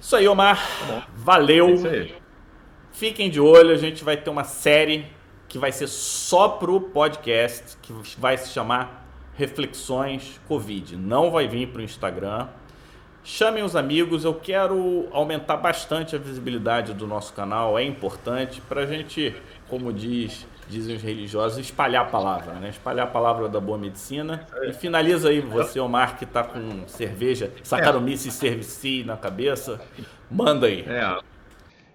[0.00, 0.64] Isso aí, Omar.
[0.86, 1.68] Tá Valeu.
[1.68, 2.14] É isso aí.
[2.92, 5.06] Fiquem de olho, a gente vai ter uma série
[5.48, 10.96] que vai ser só pro podcast, que vai se chamar Reflexões Covid.
[10.96, 12.48] Não vai vir pro Instagram.
[13.24, 18.82] Chamem os amigos, eu quero aumentar bastante a visibilidade do nosso canal, é importante para
[18.82, 19.34] a gente,
[19.68, 22.68] como diz, dizem os religiosos, espalhar a palavra, né?
[22.68, 24.46] Espalhar a palavra da boa medicina.
[24.62, 29.80] E finaliza aí você, Omar, que está com cerveja, Saccharomyces cerevisiae na cabeça.
[30.30, 30.84] Manda aí.
[30.86, 31.18] É.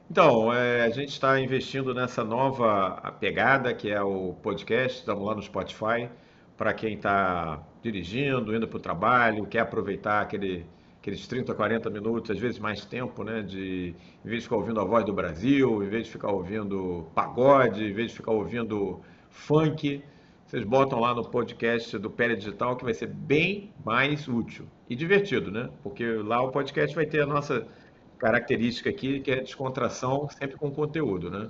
[0.09, 5.33] Então, é, a gente está investindo nessa nova pegada que é o podcast, estamos lá
[5.33, 6.09] no Spotify,
[6.57, 10.65] para quem está dirigindo, indo para o trabalho, quer aproveitar aquele
[11.03, 13.41] aqueles 30, 40 minutos, às vezes mais tempo, né?
[13.41, 13.93] De,
[14.23, 17.83] em vez de ficar ouvindo a voz do Brasil, em vez de ficar ouvindo pagode,
[17.83, 20.01] em vez de ficar ouvindo funk,
[20.45, 24.95] vocês botam lá no podcast do Pele Digital que vai ser bem mais útil e
[24.95, 25.69] divertido, né?
[25.83, 27.67] Porque lá o podcast vai ter a nossa
[28.17, 31.49] característica aqui, que é descontração, sempre com conteúdo, né?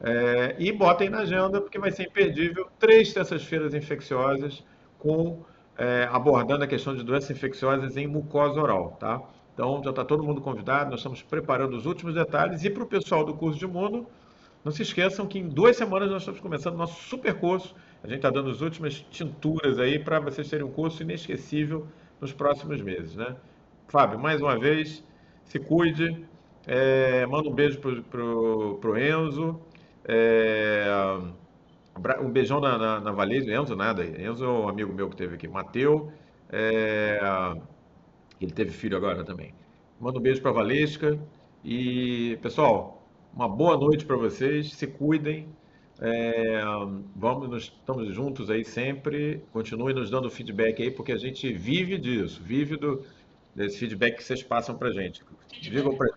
[0.00, 4.62] É, e botem na agenda, porque vai ser imperdível, três terças-feiras infecciosas
[5.00, 5.42] com
[5.76, 9.20] é, abordando a questão de doenças infecciosas em mucosa oral, tá?
[9.52, 12.86] Então já está todo mundo convidado, nós estamos preparando os últimos detalhes e para o
[12.86, 14.06] pessoal do curso de imuno,
[14.64, 17.74] não se esqueçam que em duas semanas nós estamos começando o nosso super curso.
[18.02, 21.86] A gente está dando as últimas tinturas aí para vocês terem um curso inesquecível
[22.20, 23.36] nos próximos meses, né?
[23.88, 25.04] Fábio, mais uma vez,
[25.44, 26.26] se cuide,
[26.66, 29.60] é, manda um beijo para o Enzo.
[30.06, 30.86] É,
[32.20, 34.04] um beijão na, na, na Valese, Enzo nada.
[34.04, 35.48] Enzo é um amigo meu que teve aqui.
[35.48, 36.12] Mateu,
[36.50, 37.20] é...
[38.40, 39.54] ele teve filho agora também.
[40.00, 41.18] Manda um beijo para Valesca.
[41.64, 43.02] E, pessoal,
[43.34, 44.72] uma boa noite para vocês.
[44.72, 45.48] Se cuidem.
[46.00, 46.62] É...
[47.14, 49.42] vamos, nós estamos juntos aí sempre.
[49.52, 52.42] Continue nos dando feedback aí, porque a gente vive disso.
[52.42, 53.04] Vive do,
[53.54, 55.22] desse feedback que vocês passam para gente.
[55.60, 56.08] Digam para